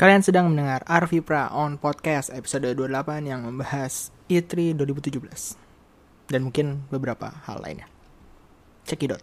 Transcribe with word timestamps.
Kalian 0.00 0.24
sedang 0.24 0.48
mendengar 0.48 0.80
Arvi 0.88 1.20
Pra 1.20 1.52
on 1.52 1.76
Podcast 1.76 2.32
episode 2.32 2.72
28 2.72 3.20
yang 3.20 3.44
membahas 3.44 4.08
E3 4.32 4.72
2017 4.72 5.20
dan 6.24 6.40
mungkin 6.48 6.88
beberapa 6.88 7.28
hal 7.44 7.60
lainnya. 7.60 7.84
Cekidot. 8.88 9.20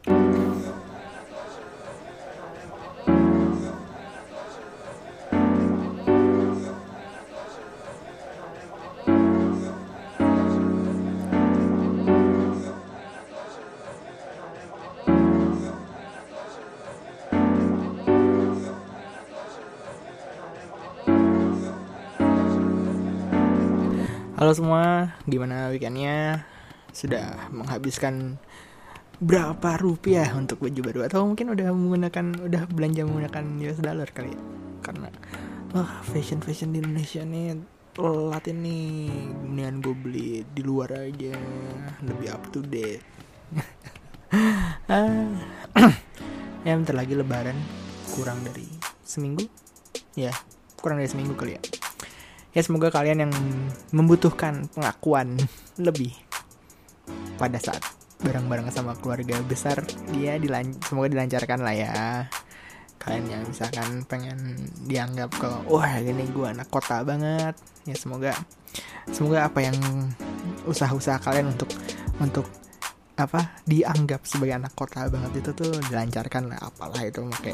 Halo 24.47 24.63
semua, 24.63 25.11
gimana 25.27 25.67
weekendnya? 25.75 26.47
Sudah 26.95 27.51
menghabiskan 27.51 28.39
berapa 29.19 29.75
rupiah 29.75 30.31
untuk 30.39 30.63
baju 30.63 30.87
baru 30.87 30.99
atau 31.03 31.27
mungkin 31.27 31.51
udah 31.51 31.67
menggunakan 31.75 32.47
udah 32.47 32.63
belanja 32.71 33.03
menggunakan 33.03 33.43
US 33.67 33.83
dollar 33.83 34.07
kali 34.07 34.31
ya? 34.31 34.39
Karena 34.79 35.11
wah 35.75 35.99
fashion 35.99 36.39
fashion 36.39 36.71
di 36.71 36.79
Indonesia 36.79 37.27
nih 37.27 37.59
telat 37.91 38.47
ini 38.47 39.11
mendingan 39.51 39.83
gue 39.83 39.95
beli 39.99 40.47
di 40.47 40.63
luar 40.63 40.95
aja 40.95 41.35
lebih 42.07 42.31
up 42.31 42.47
to 42.47 42.63
date 42.63 43.03
ah. 44.95 45.27
ya 46.63 46.71
bentar 46.71 46.95
lagi 46.95 47.19
lebaran 47.19 47.59
kurang 48.15 48.39
dari 48.47 48.63
seminggu 49.03 49.43
ya 50.15 50.31
kurang 50.79 51.03
dari 51.03 51.11
seminggu 51.11 51.35
kali 51.35 51.59
ya 51.59 51.76
ya 52.57 52.65
semoga 52.65 52.89
kalian 52.89 53.29
yang 53.29 53.33
membutuhkan 53.93 54.65
pengakuan 54.73 55.37
lebih 55.77 56.09
pada 57.37 57.61
saat 57.61 57.85
bareng-bareng 58.17 58.73
sama 58.73 58.97
keluarga 58.97 59.37
besar 59.45 59.85
dia 60.09 60.41
dilan 60.41 60.73
semoga 60.81 61.13
dilancarkan 61.13 61.61
lah 61.61 61.75
ya. 61.77 61.95
Kalian 62.97 63.29
yang 63.29 63.43
misalkan 63.45 64.01
pengen 64.09 64.57
dianggap 64.89 65.37
kalau 65.37 65.61
wah 65.69 66.01
ini 66.01 66.25
gue 66.33 66.49
anak 66.49 66.65
kota 66.73 67.05
banget. 67.05 67.53
Ya 67.85 67.93
semoga 67.93 68.33
semoga 69.13 69.45
apa 69.45 69.61
yang 69.61 69.77
usaha-usaha 70.65 71.21
kalian 71.21 71.53
untuk 71.53 71.69
untuk 72.17 72.49
apa 73.21 73.61
dianggap 73.69 74.25
sebagai 74.25 74.57
anak 74.57 74.73
kota 74.73 75.05
banget 75.13 75.45
itu 75.45 75.53
tuh 75.53 75.77
dilancarkan 75.93 76.49
lah. 76.49 76.73
Apalah 76.73 77.05
itu 77.05 77.21
pakai 77.21 77.53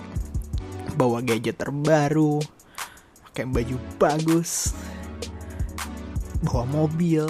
bawa 0.96 1.20
gadget 1.20 1.60
terbaru 1.60 2.40
pakai 3.34 3.50
baju 3.50 3.78
bagus 3.98 4.78
bawa 6.44 6.64
mobil. 6.68 7.26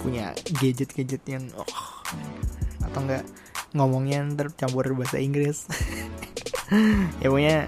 Punya 0.00 0.32
gadget-gadget 0.56 1.22
yang 1.26 1.44
oh, 1.58 1.66
atau 2.86 3.00
enggak 3.04 3.24
ngomongnya 3.74 4.26
tercampur 4.38 4.94
bahasa 4.94 5.18
Inggris. 5.18 5.66
Ya 7.18 7.26
pokoknya 7.26 7.66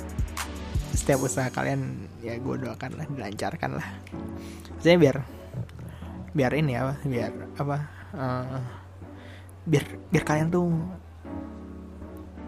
setiap 0.94 1.26
usaha 1.26 1.50
kalian 1.50 2.06
ya 2.22 2.38
gue 2.38 2.54
doakan 2.54 3.02
lah 3.02 3.06
dilancarkan 3.10 3.74
lah. 3.74 3.88
Saya 4.78 4.94
biar 4.94 5.26
biar 6.30 6.54
ini 6.54 6.78
apa 6.78 6.94
biar 7.02 7.32
apa 7.58 7.76
uh, 8.14 8.62
biar 9.66 9.84
biar 10.06 10.22
kalian 10.22 10.54
tuh 10.54 10.70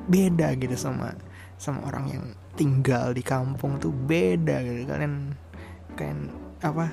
beda 0.07 0.55
gitu 0.55 0.79
sama 0.79 1.19
sama 1.59 1.91
orang 1.91 2.07
yang 2.07 2.25
tinggal 2.55 3.11
di 3.11 3.27
kampung 3.27 3.83
tuh 3.83 3.91
beda 3.91 4.63
gitu. 4.63 4.87
Kalian 4.87 5.35
kalian 5.99 6.31
apa 6.65 6.89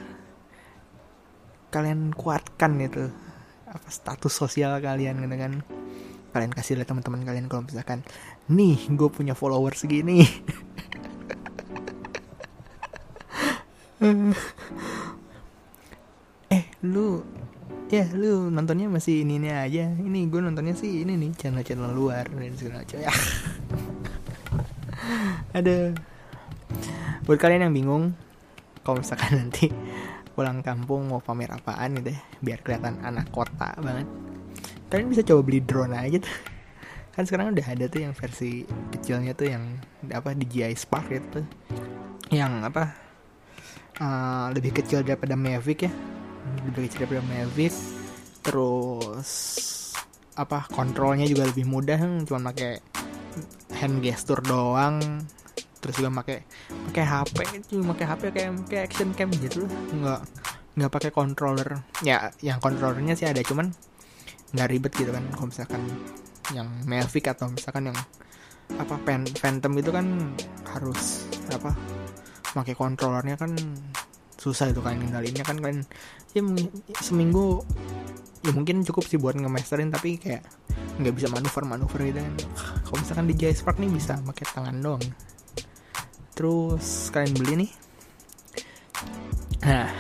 kalian 1.72 2.12
kuatkan 2.12 2.76
itu 2.84 3.08
apa 3.72 3.88
status 3.88 4.36
sosial 4.36 4.76
kalian 4.84 5.24
gitu 5.24 5.36
kan. 5.40 5.64
Kalian 6.36 6.52
kasih 6.52 6.80
lihat 6.80 6.92
teman-teman 6.92 7.24
kalian 7.24 7.48
kalau 7.48 7.64
misalkan 7.64 8.04
nih 8.52 8.76
gue 8.92 9.08
punya 9.08 9.32
follower 9.32 9.72
segini. 9.80 10.28
Eh 16.52 16.66
lu 16.82 17.22
ya 17.94 18.10
lu 18.18 18.50
nontonnya 18.50 18.90
masih 18.92 19.24
ini 19.24 19.40
ini 19.40 19.54
aja. 19.54 19.88
Ini 19.88 20.28
gue 20.28 20.42
nontonnya 20.42 20.76
sih 20.76 21.06
ini 21.06 21.16
nih 21.16 21.32
channel-channel 21.38 21.96
luar 21.96 22.28
dan 22.28 22.52
segala 22.58 22.84
macam. 22.84 22.98
Ya. 22.98 23.08
Ada. 25.62 25.94
Buat 27.24 27.40
kalian 27.40 27.70
yang 27.70 27.76
bingung 27.78 28.18
kalau 28.82 29.02
misalkan 29.02 29.32
nanti 29.42 29.70
pulang 30.32 30.64
kampung 30.64 31.12
mau 31.12 31.20
pamer 31.20 31.52
apaan 31.52 32.00
gitu 32.00 32.16
ya 32.16 32.22
biar 32.40 32.60
kelihatan 32.64 32.98
anak 33.04 33.30
kota 33.30 33.76
banget. 33.78 34.08
Kalian 34.92 35.08
bisa 35.12 35.24
coba 35.24 35.42
beli 35.44 35.60
drone 35.64 35.96
aja 35.96 36.20
tuh. 36.20 36.36
Kan 37.12 37.28
sekarang 37.28 37.52
udah 37.52 37.68
ada 37.68 37.86
tuh 37.92 38.02
yang 38.08 38.16
versi 38.16 38.64
kecilnya 38.96 39.36
tuh 39.36 39.52
yang 39.52 39.64
apa 40.12 40.32
DJI 40.32 40.76
Spark 40.80 41.12
itu 41.12 41.44
yang 42.32 42.64
apa 42.64 42.96
uh, 44.00 44.48
lebih 44.56 44.72
kecil 44.80 45.04
daripada 45.04 45.36
Mavic 45.36 45.88
ya. 45.88 45.92
Lebih 46.72 46.88
kecil 46.88 47.06
daripada 47.06 47.24
Mavic. 47.28 47.76
Terus 48.42 49.30
apa 50.40 50.66
kontrolnya 50.72 51.28
juga 51.28 51.44
lebih 51.48 51.68
mudah. 51.68 52.00
Cuma 52.24 52.52
pakai 52.52 52.80
hand 53.80 54.00
gesture 54.04 54.44
doang 54.44 55.24
terus 55.82 55.98
juga 55.98 56.14
pakai 56.22 56.46
pakai 56.94 57.04
HP 57.04 57.38
cuma 57.74 57.98
pakai 57.98 58.06
HP 58.06 58.22
kayak 58.30 58.52
kayak 58.70 58.84
action 58.86 59.10
cam 59.18 59.30
gitu 59.34 59.66
nggak 59.98 60.22
nggak 60.76 60.92
pakai 60.92 61.12
controller. 61.12 61.84
Ya 62.04 62.32
yang 62.40 62.64
controllernya 62.64 63.20
sih 63.20 63.28
ada 63.28 63.44
cuman 63.44 63.76
nggak 64.56 64.68
ribet 64.72 64.94
gitu 64.96 65.12
kan. 65.12 65.24
Kalau 65.36 65.48
misalkan 65.52 65.82
yang 66.56 66.68
Mavic 66.88 67.28
atau 67.28 67.52
misalkan 67.52 67.92
yang 67.92 67.98
apa 68.80 68.96
pen 69.04 69.28
Phantom 69.28 69.74
itu 69.76 69.92
kan 69.92 70.32
harus 70.72 71.28
apa 71.52 71.76
pakai 72.56 72.76
controllernya 72.76 73.36
kan 73.36 73.52
susah 74.40 74.72
itu 74.72 74.80
kan 74.80 74.96
ngendalinnya 74.96 75.44
kan. 75.44 75.60
Kan 75.60 75.84
ya 76.32 76.42
seminggu 77.04 77.64
ya 78.42 78.56
mungkin 78.56 78.82
cukup 78.88 79.06
sih 79.06 79.20
buat 79.20 79.36
ngemasterin 79.36 79.92
tapi 79.92 80.18
kayak 80.18 80.42
nggak 81.04 81.14
bisa 81.20 81.28
manuver 81.28 81.64
manuver 81.68 82.00
gitu 82.08 82.20
kan. 82.24 82.36
Kalau 82.88 82.98
misalkan 83.04 83.26
di 83.28 83.36
Jay 83.36 83.52
Spark 83.52 83.76
nih 83.76 83.92
bisa 83.92 84.16
pakai 84.24 84.46
tangan 84.56 84.80
doang 84.80 85.04
terus 86.42 87.14
kalian 87.14 87.38
beli 87.38 87.54
nih. 87.54 87.72
Nah 89.62 89.94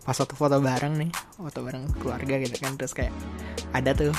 pas 0.00 0.16
foto 0.16 0.32
foto 0.32 0.56
bareng 0.58 0.96
nih 0.96 1.12
foto 1.36 1.60
bareng 1.60 1.84
keluarga 2.00 2.40
gitu 2.40 2.56
kan 2.64 2.74
terus 2.80 2.96
kayak 2.96 3.12
ada 3.76 3.92
tuh 3.92 4.16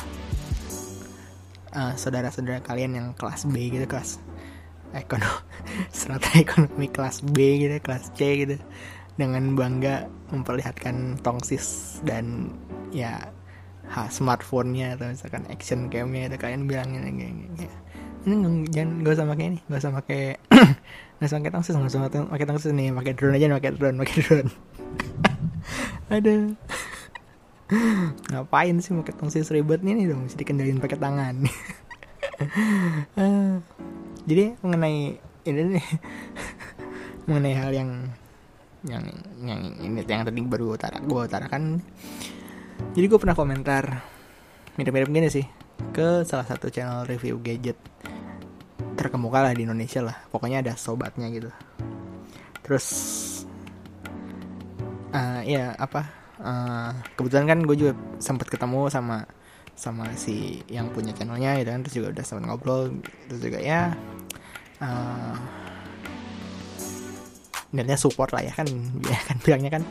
uh, 1.73 1.97
saudara-saudara 1.97 2.61
kalian 2.61 2.93
yang 2.93 3.07
kelas 3.17 3.49
B 3.49 3.73
gitu 3.73 3.89
kelas 3.89 4.21
ekonomi 4.93 5.41
strata 5.97 6.29
ekonomi 6.37 6.87
kelas 6.93 7.25
B 7.25 7.65
gitu 7.65 7.75
kelas 7.81 8.13
C 8.13 8.45
gitu 8.45 8.55
dengan 9.17 9.57
bangga 9.57 10.07
memperlihatkan 10.29 11.19
tongsis 11.25 11.99
dan 12.05 12.53
ya 12.93 13.33
smartphone-nya 13.91 14.95
atau 14.95 15.11
misalkan 15.11 15.43
action 15.51 15.91
cam-nya 15.91 16.31
itu 16.31 16.37
kalian 16.39 16.69
bilangin 16.69 17.03
kayak, 17.03 17.35
kayak 17.59 17.75
ini 18.21 18.69
jangan 18.69 19.01
gak 19.01 19.13
usah 19.17 19.25
pakai 19.25 19.45
ini 19.49 19.59
gak 19.65 19.81
usah 19.81 19.91
pakai 19.97 20.21
nggak 21.21 21.29
usah 21.29 21.37
pakai 21.37 21.53
tongsis 21.53 21.73
nggak 21.77 21.93
usah 21.93 22.01
pakai 22.29 22.45
tongsis 22.49 22.71
nih 22.73 22.89
pakai 22.93 23.13
drone 23.13 23.37
aja 23.37 23.45
pakai 23.53 23.71
drone 23.77 23.97
pakai 24.01 24.15
drone. 24.25 24.49
Ada. 26.13 26.33
Ngapain 28.33 28.75
sih 28.81 28.91
pakai 28.97 29.13
tongsis 29.13 29.53
ribet 29.53 29.85
nih 29.85 30.09
dong 30.09 30.25
mesti 30.25 30.37
dikendalin 30.41 30.81
pakai 30.81 30.97
tangan. 30.97 31.35
Jadi 34.29 34.43
mengenai 34.65 35.17
ini 35.45 35.61
nih 35.77 35.85
mengenai 37.29 37.53
hal 37.57 37.69
yang 37.69 37.89
yang 38.81 39.05
yang 39.45 39.61
ini 39.77 40.01
yang 40.01 40.25
tadi 40.25 40.41
baru 40.41 40.73
utara 40.73 40.97
gue 40.97 41.21
utarakan. 41.21 41.85
Jadi 42.97 43.05
gue 43.05 43.19
pernah 43.21 43.37
komentar 43.37 44.01
mirip-mirip 44.73 45.09
gini 45.13 45.29
sih 45.29 45.45
ke 45.93 46.25
salah 46.25 46.49
satu 46.49 46.73
channel 46.73 47.05
review 47.05 47.37
gadget 47.41 47.77
terkemuka 48.95 49.39
lah 49.43 49.53
di 49.55 49.63
Indonesia 49.67 50.01
lah. 50.03 50.17
Pokoknya 50.29 50.63
ada 50.63 50.73
sobatnya 50.75 51.27
gitu. 51.31 51.49
Terus 52.61 52.87
uh, 55.11 55.41
ya 55.43 55.75
apa 55.75 56.01
uh, 56.39 56.91
kebetulan 57.15 57.47
kan 57.47 57.59
gue 57.65 57.77
juga 57.77 57.93
sempat 58.21 58.47
ketemu 58.47 58.87
sama 58.87 59.25
sama 59.75 60.05
si 60.13 60.61
yang 60.69 60.91
punya 60.93 61.15
channelnya 61.15 61.57
gitu 61.61 61.69
kan. 61.73 61.81
Terus 61.85 61.95
juga 61.97 62.07
udah 62.19 62.25
sempat 62.25 62.43
ngobrol. 62.47 62.81
Terus 63.27 63.39
juga 63.41 63.59
ya 63.59 63.91
uh, 64.81 65.35
support 67.97 68.35
lah 68.35 68.43
ya 68.43 68.53
kan. 68.55 68.67
Ya 69.11 69.19
kan 69.25 69.37
bilangnya 69.41 69.71
kan 69.81 69.83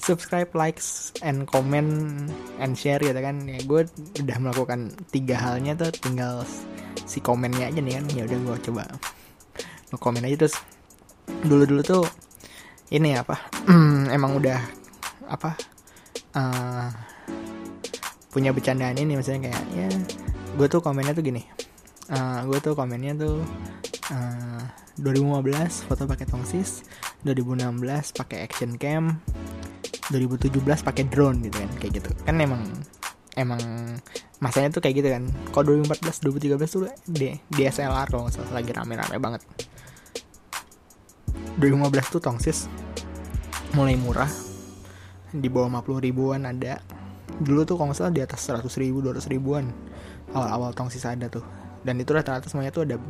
subscribe 0.00 0.50
likes 0.56 1.14
and 1.22 1.46
comment 1.46 2.26
and 2.58 2.74
share 2.74 2.98
gitu 2.98 3.16
kan. 3.16 3.46
Ya 3.46 3.60
gue 3.62 3.86
udah 4.24 4.36
melakukan 4.40 4.90
tiga 5.14 5.38
halnya 5.38 5.76
tuh. 5.78 5.92
Tinggal 5.94 6.42
si 7.10 7.18
komennya 7.18 7.74
aja 7.74 7.82
nih 7.82 7.98
kan. 7.98 8.04
Ya 8.14 8.22
udah 8.30 8.38
gue 8.38 8.56
coba 8.70 8.82
komen 9.98 10.22
aja. 10.22 10.46
Terus 10.46 10.54
dulu 11.42 11.66
dulu 11.66 11.82
tuh 11.82 12.04
ini 12.94 13.18
apa 13.18 13.50
emang 14.16 14.38
udah 14.38 14.58
apa 15.30 15.54
uh, 16.38 16.90
punya 18.30 18.54
bercandaan 18.54 18.98
ini 18.98 19.18
misalnya 19.18 19.50
kayak 19.50 19.62
ya 19.74 19.88
gue 20.54 20.66
tuh 20.70 20.78
komennya 20.78 21.14
tuh 21.14 21.26
gini. 21.26 21.42
Uh, 22.10 22.14
eh, 22.14 22.38
gue 22.46 22.58
tuh 22.58 22.74
komennya 22.74 23.14
tuh 23.18 23.42
uh, 24.14 24.62
2015 24.98 25.86
foto 25.86 26.02
pakai 26.10 26.26
tongsis 26.26 26.82
2016 27.22 28.18
pakai 28.18 28.38
action 28.44 28.74
cam 28.76 29.22
2017 30.10 30.58
pakai 30.82 31.04
drone 31.06 31.38
gitu 31.46 31.56
kan 31.58 31.70
kayak 31.78 31.92
gitu. 32.02 32.10
Kan 32.26 32.42
emang 32.42 32.66
emang 33.40 33.60
masanya 34.40 34.68
tuh 34.76 34.80
kayak 34.84 34.94
gitu 35.00 35.08
kan. 35.08 35.24
Kalau 35.52 35.64
2014 35.80 36.24
2013 36.56 36.60
tuh 36.68 36.80
di 37.08 37.32
DSLR 37.52 38.06
kalau 38.08 38.28
nggak 38.28 38.34
salah 38.36 38.52
lagi 38.60 38.70
rame-rame 38.72 39.16
banget. 39.16 39.42
2015 41.60 42.14
tuh 42.14 42.20
tongsis 42.20 42.58
mulai 43.76 43.94
murah 43.94 44.30
di 45.30 45.46
bawah 45.48 45.68
50 45.80 46.06
ribuan 46.06 46.44
ada. 46.44 46.80
Dulu 47.40 47.64
tuh 47.64 47.80
kalau 47.80 47.92
nggak 47.92 47.98
salah 47.98 48.12
di 48.12 48.22
atas 48.24 48.40
100 48.44 48.66
ribu 48.80 49.00
200 49.04 49.28
ribuan 49.32 49.68
awal-awal 50.36 50.76
tongsis 50.76 51.04
ada 51.08 51.28
tuh. 51.28 51.44
Dan 51.80 51.96
itu 51.96 52.12
rata-rata 52.12 52.44
semuanya 52.44 52.76
tuh 52.76 52.84
ada 52.84 53.00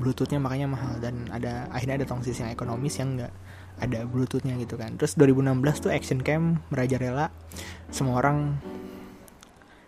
bluetoothnya 0.00 0.40
makanya 0.40 0.72
mahal. 0.72 0.96
Dan 1.00 1.28
ada 1.28 1.68
akhirnya 1.68 2.04
ada 2.04 2.06
tongsis 2.08 2.40
yang 2.40 2.48
ekonomis 2.48 2.96
yang 2.96 3.16
enggak 3.16 3.32
ada 3.76 4.08
bluetoothnya 4.08 4.56
gitu 4.56 4.80
kan. 4.80 4.96
Terus 4.96 5.16
2016 5.20 5.84
tuh 5.84 5.92
action 5.92 6.20
cam 6.24 6.64
merajalela 6.72 7.28
semua 7.92 8.24
orang 8.24 8.56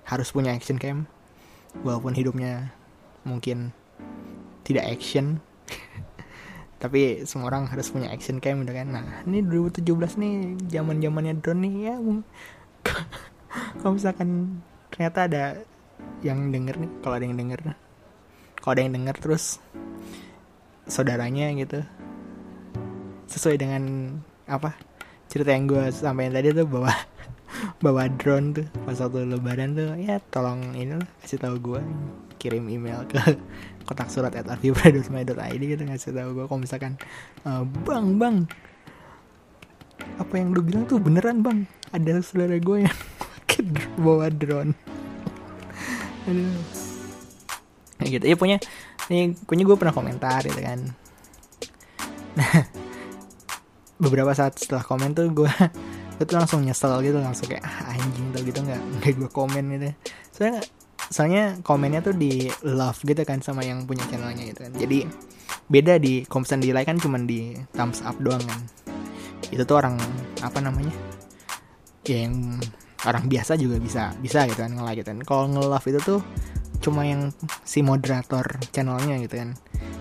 harus 0.08 0.32
punya 0.32 0.56
action 0.56 0.80
cam 0.80 1.04
walaupun 1.84 2.16
hidupnya 2.16 2.72
mungkin 3.28 3.76
tidak 4.64 4.88
action. 4.88 5.44
Tapi 6.82 7.28
semua 7.28 7.52
orang 7.52 7.68
harus 7.68 7.92
punya 7.92 8.08
action 8.08 8.40
cam 8.40 8.64
gitu 8.64 8.72
kan. 8.72 8.88
Nah 8.88 9.04
ini 9.28 9.44
2017 9.44 9.84
nih 10.16 10.34
zaman 10.72 11.04
zamannya 11.04 11.34
drone 11.44 11.60
nih 11.60 11.74
ya 11.92 11.96
kalau 13.80 13.96
misalkan 13.96 14.60
ternyata 14.92 15.28
ada 15.28 15.44
yang 16.22 16.50
denger 16.50 16.76
nih 16.78 16.90
kalau 17.02 17.14
ada 17.18 17.24
yang 17.26 17.38
denger 17.38 17.60
kalau 18.58 18.72
ada 18.74 18.82
yang 18.82 18.94
denger 18.94 19.16
terus 19.18 19.62
saudaranya 20.88 21.52
gitu 21.54 21.84
sesuai 23.28 23.56
dengan 23.60 23.82
apa 24.48 24.72
cerita 25.28 25.52
yang 25.52 25.68
gue 25.68 25.92
sampaikan 25.92 26.34
tadi 26.40 26.48
tuh 26.56 26.66
bahwa 26.66 26.90
bawa 27.78 28.10
drone 28.10 28.54
tuh 28.54 28.66
pas 28.84 28.98
waktu 28.98 29.28
lebaran 29.28 29.74
tuh 29.74 29.94
ya 29.98 30.18
tolong 30.30 30.74
ini 30.74 30.98
lah 30.98 31.08
kasih 31.24 31.38
tahu 31.40 31.56
gue 31.58 31.80
kirim 32.38 32.66
email 32.70 33.02
ke 33.06 33.18
kotak 33.86 34.12
surat 34.12 34.34
at 34.36 34.46
id 34.60 35.62
gitu 35.62 35.82
ngasih 35.82 36.12
tahu 36.12 36.30
gue 36.38 36.44
kalau 36.46 36.60
misalkan 36.60 36.94
uh, 37.48 37.64
bang 37.86 38.20
bang 38.20 38.36
apa 40.18 40.34
yang 40.34 40.50
lu 40.50 40.60
bilang 40.62 40.84
tuh 40.86 40.98
beneran 40.98 41.42
bang? 41.42 41.58
Ada 41.94 42.20
saudara 42.22 42.58
gue 42.58 42.78
yang 42.86 42.98
bawa 44.04 44.30
drone. 44.30 44.74
Aduh. 46.28 46.58
Gitu. 48.02 48.24
Ya 48.26 48.36
punya 48.38 48.56
nih 49.08 49.34
punya 49.46 49.62
gue 49.66 49.76
pernah 49.78 49.94
komentar 49.94 50.42
gitu 50.46 50.58
kan. 50.58 50.80
Nah 52.38 52.52
beberapa 53.98 54.30
saat 54.30 54.58
setelah 54.58 54.86
komen 54.86 55.10
tuh 55.14 55.26
gue 55.34 55.52
gue 56.18 56.26
tuh 56.26 56.34
langsung 56.34 56.66
nyesel 56.66 56.98
gitu 57.06 57.22
langsung 57.22 57.46
kayak 57.46 57.62
ah, 57.62 57.94
anjing 57.94 58.26
tuh 58.34 58.42
gitu 58.42 58.58
nggak? 58.58 58.82
Nggak 58.98 59.12
gue 59.22 59.30
komen 59.30 59.64
gitu. 59.78 59.88
Soalnya 60.34 60.60
soalnya 61.08 61.44
komennya 61.62 62.00
tuh 62.02 62.12
di 62.18 62.50
love 62.66 62.98
gitu 63.06 63.22
kan 63.22 63.38
sama 63.38 63.62
yang 63.62 63.86
punya 63.86 64.02
channelnya 64.10 64.50
gitu 64.50 64.66
kan. 64.66 64.72
Jadi 64.74 64.98
beda 65.70 66.02
di 66.02 66.26
komen 66.26 66.58
di 66.58 66.74
like 66.74 66.90
kan 66.90 66.98
cuman 66.98 67.22
di 67.24 67.54
thumbs 67.70 68.02
up 68.02 68.18
doang 68.18 68.42
kan. 68.42 68.60
Itu 69.54 69.62
tuh 69.62 69.78
orang 69.78 69.94
apa 70.42 70.58
namanya 70.58 70.92
ya 72.02 72.26
yang 72.26 72.58
orang 73.06 73.28
biasa 73.30 73.54
juga 73.60 73.78
bisa 73.78 74.10
bisa 74.18 74.48
gitu 74.50 74.58
kan 74.58 74.74
nge-like 74.74 75.06
gitu 75.06 75.14
kan. 75.14 75.20
Kalau 75.22 75.44
nge-love 75.46 75.86
itu 75.86 76.00
tuh 76.02 76.20
cuma 76.82 77.06
yang 77.06 77.30
si 77.62 77.78
moderator 77.86 78.44
channelnya 78.74 79.22
gitu 79.22 79.38
kan. 79.38 79.54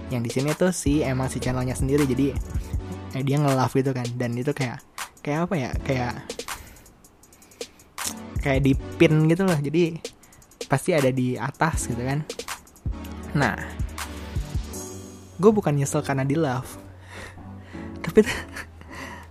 Yang 0.10 0.22
di 0.26 0.32
sini 0.34 0.50
tuh 0.58 0.74
si 0.74 1.06
emang 1.06 1.30
si 1.30 1.38
channelnya 1.38 1.78
sendiri. 1.78 2.10
Jadi 2.10 2.34
eh, 3.14 3.22
dia 3.22 3.38
nge-love 3.38 3.74
gitu 3.78 3.92
kan. 3.94 4.08
Dan 4.18 4.34
itu 4.34 4.50
kayak 4.50 4.82
kayak 5.28 5.42
apa 5.44 5.56
ya 5.60 5.72
kayak 5.84 6.14
kayak 8.40 8.62
di 8.64 8.72
pin 8.96 9.28
gitu 9.28 9.44
loh. 9.44 9.60
Jadi 9.60 10.00
pasti 10.72 10.96
ada 10.96 11.12
di 11.12 11.36
atas 11.36 11.92
gitu 11.92 12.00
kan. 12.00 12.24
Nah 13.36 13.60
gue 15.36 15.52
bukan 15.52 15.76
nyesel 15.76 16.00
karena 16.00 16.24
di 16.24 16.40
love. 16.40 16.80
Tapi 18.08 18.24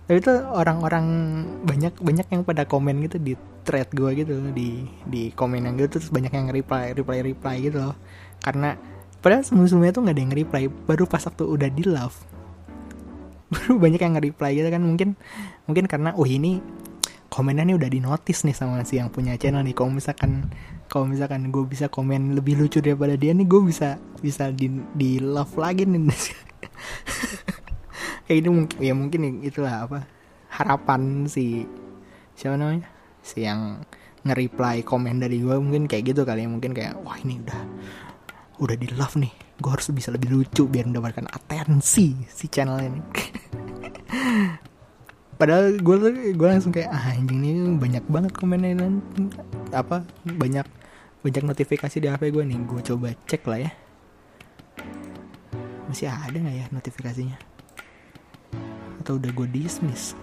tapi 0.07 0.23
itu 0.23 0.31
orang-orang 0.31 1.03
banyak 1.67 1.99
banyak 1.99 2.27
yang 2.31 2.47
pada 2.47 2.63
komen 2.63 3.03
gitu 3.03 3.19
di 3.19 3.35
thread 3.67 3.91
gue 3.91 4.23
gitu 4.23 4.39
di 4.55 4.87
di 5.03 5.35
komen 5.35 5.67
yang 5.67 5.75
gitu 5.75 5.99
terus 5.99 6.15
banyak 6.15 6.31
yang 6.31 6.47
reply 6.47 6.95
reply 6.95 7.19
reply 7.25 7.57
gitu 7.59 7.81
loh. 7.81 7.97
Karena 8.39 8.77
padahal 9.19 9.43
sebelum-sebelumnya 9.43 9.91
tuh 9.97 10.01
nggak 10.07 10.15
ada 10.15 10.23
yang 10.23 10.35
reply. 10.37 10.63
Baru 10.69 11.09
pas 11.09 11.25
waktu 11.25 11.43
udah 11.43 11.67
di 11.67 11.83
love 11.83 12.36
banyak 13.83 14.01
yang 14.01 14.13
nge-reply 14.17 14.51
gitu 14.57 14.69
kan. 14.69 14.81
Mungkin 14.83 15.09
mungkin 15.67 15.85
karena 15.87 16.13
oh 16.15 16.27
ini 16.27 16.59
komennya 17.27 17.67
nih 17.67 17.75
udah 17.77 17.89
di 17.91 17.99
notice 17.99 18.47
nih 18.47 18.55
sama 18.55 18.81
si 18.87 18.97
yang 18.97 19.11
punya 19.11 19.37
channel 19.37 19.63
nih. 19.63 19.75
Kalau 19.75 19.91
misalkan 19.91 20.51
kalau 20.87 21.05
misalkan 21.05 21.51
gue 21.51 21.63
bisa 21.67 21.91
komen 21.91 22.33
lebih 22.33 22.57
lucu 22.57 22.79
daripada 22.79 23.19
dia 23.19 23.35
nih 23.35 23.43
gue 23.43 23.61
bisa 23.67 23.99
bisa 24.23 24.49
di 24.51 24.71
di 24.95 25.19
love 25.19 25.55
lagi 25.59 25.83
nih. 25.83 26.07
Kayak 28.27 28.39
ini 28.43 28.49
mungkin 28.51 28.77
ya 28.83 28.93
mungkin 28.95 29.21
itulah 29.43 29.87
apa 29.87 29.99
harapan 30.51 31.27
si 31.27 31.67
siapa 32.35 32.59
namanya? 32.59 32.87
Si 33.23 33.43
yang 33.43 33.83
nge-reply 34.27 34.83
komen 34.83 35.23
dari 35.23 35.39
gue 35.39 35.55
mungkin 35.59 35.87
kayak 35.87 36.15
gitu 36.15 36.21
kali 36.27 36.43
ya. 36.43 36.49
Mungkin 36.51 36.71
kayak 36.75 36.99
wah 37.03 37.15
ini 37.19 37.39
udah 37.43 37.61
udah 38.63 38.75
di 38.75 38.87
love 38.95 39.15
nih. 39.19 39.31
Gue 39.57 39.71
harus 39.73 39.89
bisa 39.93 40.11
lebih 40.13 40.29
lucu 40.33 40.65
biar 40.65 40.89
mendapatkan 40.89 41.27
atensi 41.29 42.15
si 42.29 42.45
channel 42.49 42.81
ini 42.81 43.01
padahal 45.37 45.77
gue 45.77 45.95
gue 46.33 46.47
langsung 46.49 46.73
kayak 46.73 46.89
ah 46.89 47.13
anjing 47.13 47.45
ini 47.45 47.77
banyak 47.77 48.01
banget 48.09 48.33
komennya 48.33 48.81
dan 48.81 49.05
apa 49.69 50.01
banyak 50.25 50.65
banyak 51.21 51.43
notifikasi 51.43 51.97
di 51.97 52.07
HP 52.09 52.33
gue 52.33 52.43
nih. 52.45 52.59
Gue 52.65 52.81
coba 52.81 53.13
cek 53.25 53.43
lah 53.49 53.59
ya. 53.67 53.71
Masih 55.89 56.11
ada 56.11 56.35
nggak 56.35 56.55
ya 56.55 56.65
notifikasinya? 56.71 57.37
Atau 59.01 59.19
udah 59.19 59.31
gue 59.31 59.47
dismiss? 59.49 60.13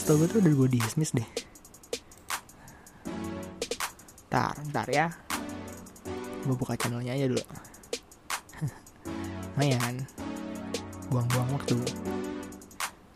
Setahu 0.00 0.24
gue 0.24 0.28
tuh 0.32 0.38
udah 0.40 0.52
gue 0.64 0.68
dismiss 0.80 1.12
deh. 1.12 1.28
Ntar 4.32 4.56
ntar 4.72 4.88
ya. 4.88 5.12
Gue 6.44 6.56
buka 6.56 6.76
channelnya 6.76 7.16
aja 7.16 7.26
dulu. 7.28 7.40
Lumayan. 9.56 10.04
Buang-buang 11.12 11.50
waktu. 11.56 11.76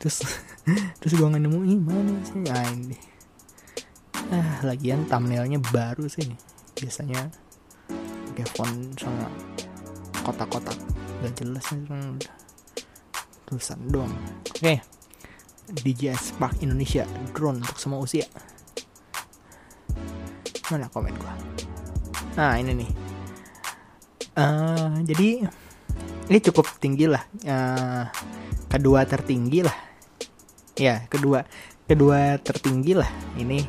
Terus 0.00 0.24
terus 1.00 1.12
gue 1.12 1.26
nggak 1.28 1.44
nemu 1.44 1.60
ini 1.68 1.76
mana 1.76 2.12
sih? 2.24 2.40
Nah 2.40 2.64
ini 2.72 2.96
ah 4.32 4.64
lagian 4.64 5.04
thumbnailnya 5.04 5.60
baru 5.60 6.08
sih 6.08 6.24
biasanya 6.72 7.28
pakai 8.32 8.46
font 8.56 8.96
sama 8.96 9.28
kotak-kotak. 10.24 10.76
Gak 11.20 11.32
jelas 11.44 11.64
nih 11.76 11.84
udah 11.88 12.34
tulisan 13.44 13.78
doang. 13.92 14.12
Oke. 14.48 14.58
Okay. 14.58 14.76
DJ 15.64 16.12
Spark 16.16 16.60
Indonesia 16.60 17.08
drone 17.32 17.60
untuk 17.60 17.76
semua 17.80 18.00
usia. 18.00 18.24
Mana 20.72 20.88
komen 20.88 21.12
gua? 21.20 21.32
Nah 22.40 22.56
ini 22.60 22.72
nih. 22.84 22.90
Uh, 24.34 24.98
jadi 25.04 25.46
ini 26.32 26.38
cukup 26.40 26.68
tinggi 26.80 27.08
lah. 27.08 27.22
Uh, 27.44 28.08
kedua 28.68 29.06
tertinggi 29.06 29.62
lah 29.62 29.93
ya 30.78 31.06
kedua. 31.10 31.46
Kedua 31.84 32.40
tertinggi 32.40 32.96
lah. 32.96 33.10
Ini 33.36 33.60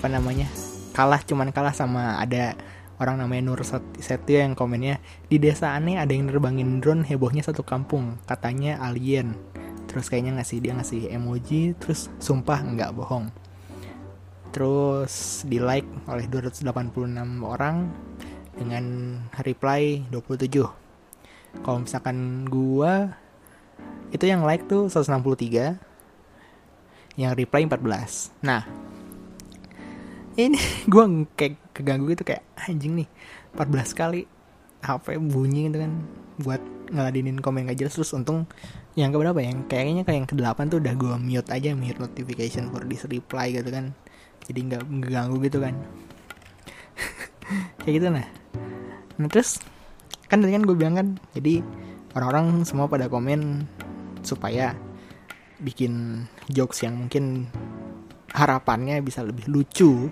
apa 0.00 0.06
namanya 0.06 0.46
kalah 0.94 1.20
cuman 1.22 1.50
kalah 1.50 1.74
sama 1.74 2.18
ada 2.18 2.54
orang 3.00 3.18
namanya 3.18 3.42
Nur 3.50 3.60
Setio 3.98 4.38
yang 4.38 4.52
komennya 4.52 5.00
di 5.26 5.40
desa 5.40 5.72
aneh 5.72 5.96
ada 5.96 6.12
yang 6.12 6.28
nerbangin 6.28 6.84
drone 6.84 7.02
hebohnya 7.02 7.40
satu 7.42 7.64
kampung 7.64 8.20
katanya 8.28 8.78
alien. 8.84 9.34
Terus 9.90 10.06
kayaknya 10.06 10.38
ngasih 10.38 10.58
dia 10.62 10.72
ngasih 10.76 11.10
emoji 11.10 11.74
terus 11.80 12.12
sumpah 12.22 12.62
nggak 12.62 12.94
bohong. 12.94 13.32
Terus 14.54 15.42
di 15.46 15.58
like 15.58 15.86
oleh 16.10 16.26
286 16.26 16.66
orang 17.42 17.90
dengan 18.54 19.16
reply 19.40 20.04
27 20.12 20.80
kalau 21.64 21.82
misalkan 21.82 22.46
gua 22.46 23.18
itu 24.10 24.26
yang 24.26 24.46
like 24.46 24.66
tuh 24.66 24.86
163 24.90 25.89
yang 27.20 27.36
reply 27.36 27.68
14 27.68 28.40
nah 28.40 28.64
ini 30.40 30.56
gue 30.92 31.04
kayak 31.36 31.54
keganggu 31.76 32.16
gitu 32.16 32.24
kayak 32.24 32.44
anjing 32.56 33.04
nih 33.04 33.08
14 33.54 33.98
kali 33.98 34.24
HP 34.80 35.20
bunyi 35.20 35.68
gitu 35.68 35.84
kan 35.84 35.92
buat 36.40 36.62
ngeladenin 36.90 37.38
komen 37.38 37.70
gak 37.70 37.78
jelas. 37.78 37.94
Terus 37.96 38.16
untung 38.16 38.48
yang 38.98 39.14
keberapa 39.14 39.38
ya? 39.38 39.54
yang 39.54 39.60
kayaknya 39.70 40.02
kayak 40.02 40.18
yang 40.24 40.28
ke 40.28 40.34
delapan 40.34 40.64
tuh 40.66 40.82
udah 40.82 40.94
gue 40.96 41.14
mute 41.20 41.48
aja 41.52 41.70
mute 41.76 42.00
notification 42.00 42.72
for 42.72 42.82
this 42.88 43.06
reply 43.06 43.54
gitu 43.54 43.70
kan. 43.70 43.94
Jadi 44.48 44.58
nggak 44.66 44.82
ganggu 45.12 45.36
gitu 45.46 45.62
kan. 45.62 45.76
Kayak 47.84 47.94
gitu 48.00 48.06
nah. 48.10 48.26
Nah 49.20 49.28
terus 49.28 49.60
kan 50.26 50.42
tadi 50.42 50.56
kan 50.56 50.64
gue 50.64 50.74
bilang 50.74 50.96
kan 50.96 51.08
jadi 51.36 51.62
orang-orang 52.16 52.66
semua 52.66 52.90
pada 52.90 53.06
komen 53.06 53.68
supaya 54.24 54.74
bikin 55.60 56.24
jokes 56.50 56.82
yang 56.82 57.06
mungkin 57.06 57.46
harapannya 58.30 59.02
bisa 59.02 59.26
lebih 59.26 59.50
lucu 59.50 60.10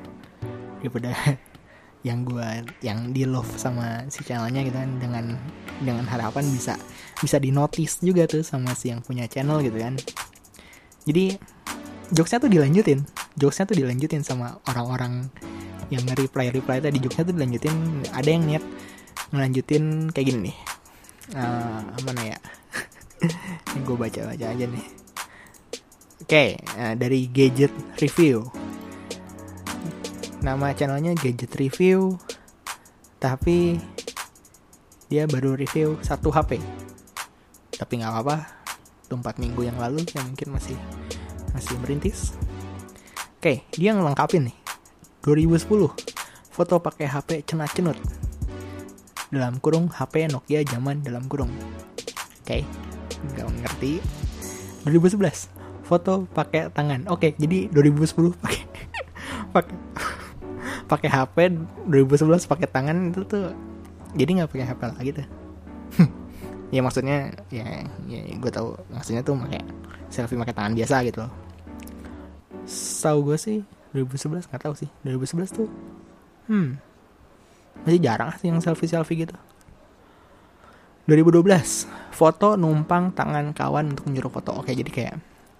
daripada 0.83 1.15
yang 2.07 2.23
gue 2.23 2.49
yang 2.83 3.11
di 3.11 3.27
love 3.27 3.51
sama 3.59 4.07
si 4.11 4.23
channelnya 4.23 4.63
gitu 4.67 4.79
kan. 4.79 4.91
Dengan 4.99 5.25
dengan 5.79 6.05
harapan 6.07 6.47
bisa 6.51 6.79
bisa 7.19 7.39
di 7.39 7.51
notice 7.55 8.03
juga 8.03 8.27
tuh 8.27 8.43
sama 8.43 8.75
si 8.75 8.91
yang 8.91 9.03
punya 9.03 9.27
channel 9.27 9.63
gitu 9.63 9.79
kan. 9.79 9.99
Jadi 11.07 11.35
jokesnya 12.15 12.39
tuh 12.43 12.51
dilanjutin. 12.51 13.03
Jokesnya 13.39 13.71
tuh 13.71 13.77
dilanjutin 13.79 14.23
sama 14.27 14.59
orang-orang 14.67 15.31
yang 15.89 16.03
nge-reply 16.05 16.51
reply 16.51 16.79
tadi. 16.83 16.99
Jokesnya 16.99 17.31
tuh 17.31 17.35
dilanjutin 17.39 17.75
ada 18.15 18.29
yang 18.29 18.45
niat 18.47 18.65
ngelanjutin 19.35 20.11
kayak 20.11 20.27
gini 20.35 20.51
nih. 20.51 20.57
Uh, 21.37 21.85
mana 22.09 22.23
ya? 22.35 22.39
Gue 23.87 23.97
baca 23.99 24.33
baca 24.33 24.47
aja 24.49 24.65
nih 24.65 24.98
oke 26.29 26.37
okay, 26.37 26.61
uh, 26.77 26.93
dari 26.93 27.25
gadget 27.33 27.73
review. 28.05 28.45
Nama 30.45 30.77
channelnya 30.77 31.17
gadget 31.17 31.57
review 31.57 32.21
tapi 33.17 33.81
dia 35.09 35.25
baru 35.25 35.57
review 35.57 35.97
satu 36.05 36.29
HP 36.29 36.61
tapi 37.81 37.93
nggak 37.97 38.13
apa-apa 38.13 38.45
empat 39.09 39.41
minggu 39.41 39.73
yang 39.73 39.81
lalu 39.81 40.05
yang 40.13 40.29
mungkin 40.29 40.53
masih 40.53 40.77
masih 41.57 41.81
merintis. 41.81 42.37
Oke 43.41 43.65
dia 43.73 43.97
ngelengkapin 43.97 44.53
nih 44.53 44.57
2010 45.25 45.65
foto 46.53 46.75
pakai 46.77 47.09
HP 47.09 47.49
cenat 47.49 47.73
cenut 47.73 47.97
dalam 49.33 49.57
kurung 49.65 49.89
HP 49.89 50.29
Nokia 50.29 50.61
zaman 50.61 51.01
dalam 51.01 51.25
kurung. 51.25 51.49
Oke 52.45 52.69
nggak 53.33 53.49
ngerti. 53.65 54.05
2011 54.85 55.58
foto 55.89 56.29
pakai 56.31 56.69
tangan. 56.69 57.09
Oke 57.09 57.33
jadi 57.41 57.73
2010 57.73 58.37
pakai 58.45 58.63
pakai 59.51 59.77
pakai 60.89 61.09
HP 61.09 61.37
2011 61.89 62.45
pakai 62.45 62.69
tangan 62.69 62.97
itu 63.13 63.25
tuh 63.25 63.57
jadi 64.13 64.45
nggak 64.45 64.51
pakai 64.53 64.67
HP 64.69 64.83
lagi 64.93 65.11
tuh. 65.17 65.29
Ya 66.69 66.85
maksudnya 66.85 67.33
ya, 67.49 67.65
ya 68.05 68.21
gue 68.37 68.53
tahu. 68.53 68.77
Maksudnya 68.93 69.25
tuh 69.25 69.41
pakai 69.41 69.65
selfie 70.13 70.37
pakai 70.37 70.53
tangan 70.53 70.77
biasa 70.77 71.01
gitu 71.09 71.25
tahu 73.01 73.33
gue 73.33 73.39
sih 73.41 73.59
2011 73.97 74.49
nggak 74.53 74.63
tahu 74.69 74.75
sih. 74.77 74.89
2011 75.05 75.57
tuh 75.57 75.69
hmm 76.49 76.77
masih 77.87 78.03
jarang 78.03 78.35
sih 78.37 78.51
yang 78.51 78.59
selfie 78.59 78.91
selfie 78.91 79.23
gitu 79.23 79.37
2012 81.07 81.89
foto 82.13 82.59
numpang 82.59 83.15
tangan 83.17 83.57
kawan 83.57 83.97
untuk 83.97 84.13
nyuruh 84.13 84.29
foto. 84.29 84.61
Oke 84.61 84.77
jadi 84.77 84.91
kayak 84.93 85.15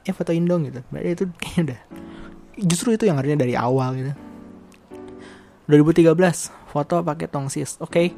ya 0.09 0.17
fotoin 0.17 0.49
dong 0.49 0.65
gitu 0.65 0.81
berarti 0.89 1.09
itu 1.13 1.25
kayaknya 1.37 1.61
udah 1.69 1.81
justru 2.65 2.97
itu 2.97 3.05
yang 3.05 3.21
harusnya 3.21 3.39
dari 3.39 3.53
awal 3.55 3.93
gitu 3.93 4.13
2013 5.69 6.17
foto 6.73 7.05
pakai 7.05 7.29
tongsis. 7.29 7.77
Oke, 7.81 7.93
okay. 7.93 8.09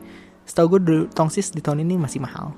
setahu 0.47 0.79
gue 0.79 1.11
tongsis 1.11 1.51
di 1.51 1.59
tahun 1.59 1.83
ini 1.83 1.99
masih 1.99 2.23
mahal. 2.23 2.55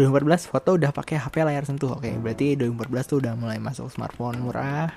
2014 0.00 0.50
foto 0.50 0.80
udah 0.80 0.88
pakai 0.88 1.20
HP 1.20 1.44
layar 1.44 1.68
sentuh. 1.68 1.92
Oke, 1.92 2.08
okay, 2.08 2.14
berarti 2.16 2.56
2014 2.56 3.10
tuh 3.12 3.18
udah 3.20 3.32
mulai 3.36 3.60
masuk 3.60 3.92
smartphone 3.92 4.40
murah. 4.40 4.88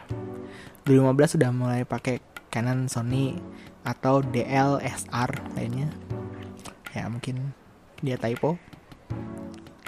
2015 0.87 1.35
sudah 1.35 1.49
mulai 1.51 1.83
pakai 1.83 2.23
Canon, 2.47 2.87
Sony 2.87 3.35
atau 3.83 4.23
DLSR 4.23 5.31
lainnya. 5.51 5.91
Ya, 6.95 7.11
mungkin 7.11 7.51
dia 7.99 8.15
typo. 8.15 8.55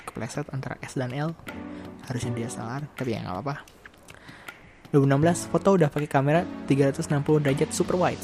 Kepleset 0.04 0.52
antara 0.52 0.76
S 0.84 1.00
dan 1.00 1.16
L. 1.16 1.32
Harusnya 2.08 2.32
DSLR, 2.38 2.84
tapi 2.96 3.18
ya 3.18 3.26
nggak 3.26 3.36
apa-apa. 3.36 3.56
2016 4.90 5.54
foto 5.54 5.78
udah 5.78 5.90
pakai 5.94 6.10
kamera 6.10 6.42
360 6.66 7.46
derajat 7.46 7.70
super 7.70 7.94
wide. 7.98 8.22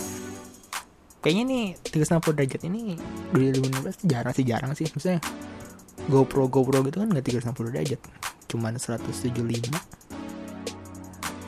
Kayaknya 1.22 1.44
nih 1.46 1.65
360 1.94 2.38
derajat 2.38 2.62
ini 2.65 2.98
2015 3.34 4.05
jarang 4.05 4.34
sih 4.34 4.46
jarang 4.46 4.72
sih. 4.74 4.89
Maksudnya 4.89 5.22
GoPro 6.10 6.50
GoPro 6.50 6.82
gitu 6.86 7.01
kan 7.01 7.10
nggak 7.10 7.25
360 7.25 7.74
derajat. 7.74 8.01
Cuman 8.50 8.77
175 8.82 9.29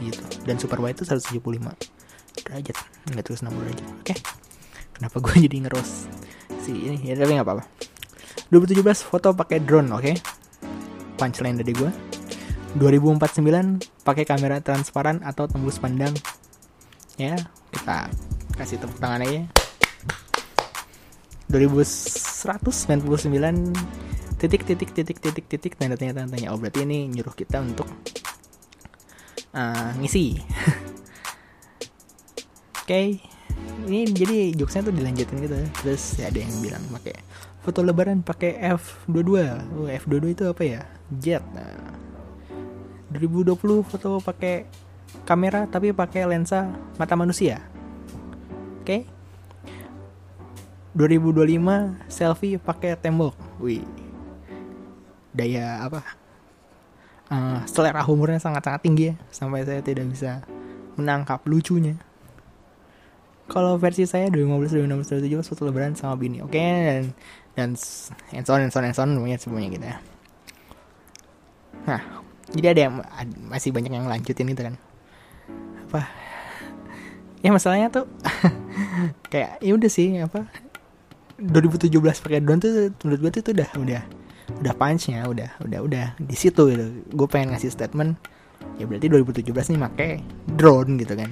gitu. 0.06 0.24
Dan 0.46 0.56
super 0.62 0.78
wide 0.82 0.98
itu 0.98 1.06
175 1.06 1.42
derajat 2.46 2.78
nggak 3.10 3.26
360 3.26 3.66
derajat. 3.66 3.86
Oke. 4.02 4.14
Okay. 4.14 4.18
kenapa 4.98 5.18
gue 5.22 5.34
jadi 5.50 5.58
ngeros 5.66 6.10
si 6.62 6.74
ini? 6.74 6.98
Ya 7.10 7.18
tapi 7.18 7.34
nggak 7.38 7.46
apa-apa. 7.46 7.66
2017 8.54 8.86
foto 9.02 9.34
pakai 9.34 9.66
drone 9.66 9.90
oke? 9.92 10.04
Okay? 10.06 10.16
punchline 11.18 11.58
dari 11.58 11.74
gue 11.74 12.07
2049 12.78 14.06
pakai 14.06 14.24
kamera 14.24 14.62
transparan 14.62 15.20
atau 15.26 15.50
tembus 15.50 15.82
pandang. 15.82 16.14
Ya 17.18 17.34
kita 17.74 18.14
kasih 18.54 18.78
tepuk 18.78 19.02
tangan 19.02 19.26
aja. 19.26 19.50
2199 21.50 23.02
titik 24.38 24.62
titik 24.70 24.94
titik 24.94 25.18
titik 25.18 25.46
titik 25.50 25.74
tanda 25.74 25.98
tanya 25.98 26.22
tanda 26.22 26.38
tanya 26.38 26.54
oh 26.54 26.62
berarti 26.62 26.86
ini 26.86 27.10
nyuruh 27.10 27.34
kita 27.34 27.66
untuk 27.66 27.90
uh, 29.58 29.90
ngisi. 29.98 30.38
Oke 32.88 32.88
okay. 32.88 33.08
ini 33.90 34.06
jadi 34.14 34.54
jokesnya 34.54 34.86
tuh 34.86 34.94
dilanjutin 34.94 35.42
gitu. 35.42 35.58
Terus 35.82 36.22
ya 36.22 36.30
ada 36.30 36.46
yang 36.46 36.54
bilang 36.62 36.86
pakai 36.94 37.26
foto 37.66 37.82
lebaran 37.82 38.22
pakai 38.22 38.62
F22 38.78 39.34
oh, 39.82 39.90
F22 39.90 40.38
itu 40.38 40.46
apa 40.46 40.62
ya? 40.62 40.86
Jet. 41.10 41.42
Nah 41.58 42.07
2020 43.20 43.84
foto 43.84 44.22
pakai 44.22 44.70
kamera 45.26 45.66
tapi 45.66 45.92
pakai 45.92 46.30
lensa 46.30 46.70
mata 46.96 47.18
manusia 47.18 47.62
oke 48.82 48.86
okay 48.86 49.02
2025 50.98 52.10
selfie 52.10 52.58
pakai 52.58 52.98
tembok. 52.98 53.38
Wih. 53.62 53.86
Daya 55.30 55.86
apa? 55.86 56.02
Uh, 57.30 57.62
selera 57.70 58.02
humornya 58.02 58.42
sangat-sangat 58.42 58.82
tinggi 58.82 59.14
ya 59.14 59.16
sampai 59.30 59.62
saya 59.62 59.86
tidak 59.86 60.10
bisa 60.10 60.42
menangkap 60.98 61.46
lucunya. 61.46 62.02
Kalau 63.46 63.78
versi 63.78 64.10
saya 64.10 64.28
2015 64.34 64.90
2016 64.90 65.46
2017 65.46 65.50
foto 65.54 65.62
lebaran 65.70 65.94
sama 65.94 66.18
bini. 66.18 66.42
Oke 66.42 66.58
okay, 66.58 66.74
dan 66.90 67.06
dan 67.54 67.70
and 68.34 68.44
so 68.44 68.58
on 68.58 68.66
and 68.66 68.74
so 68.74 68.82
on 68.82 68.90
and 68.90 68.96
so 68.98 69.06
on 69.06 69.14
semuanya 69.14 69.38
semuanya 69.38 69.70
gitu 69.70 69.86
ya. 69.86 69.98
Nah, 71.86 72.02
jadi 72.54 72.68
ada 72.72 72.82
yang 72.88 72.96
masih 73.52 73.76
banyak 73.76 73.92
yang 73.92 74.08
lanjutin 74.08 74.48
itu 74.52 74.62
kan. 74.64 74.76
Apa? 75.88 76.02
Ya 77.44 77.52
masalahnya 77.54 77.92
tuh 77.94 78.06
kayak 79.32 79.62
ya 79.62 79.72
udah 79.78 79.92
sih 79.92 80.18
apa 80.20 80.50
2017 81.38 81.94
pakai 82.02 82.42
drone 82.42 82.62
tuh 82.62 82.90
menurut 83.06 83.20
gue 83.22 83.32
tuh 83.40 83.54
udah 83.54 83.70
udah 83.78 84.02
udah 84.58 84.74
punchnya 84.74 85.22
udah 85.30 85.50
udah 85.62 85.80
udah 85.86 86.06
di 86.18 86.34
situ 86.34 86.74
gitu 86.74 86.86
gue 87.14 87.28
pengen 87.30 87.54
ngasih 87.54 87.70
statement 87.70 88.18
ya 88.82 88.90
berarti 88.90 89.06
2017 89.06 89.78
nih 89.78 89.82
pakai 89.86 90.12
drone 90.58 90.98
gitu 90.98 91.14
kan 91.14 91.30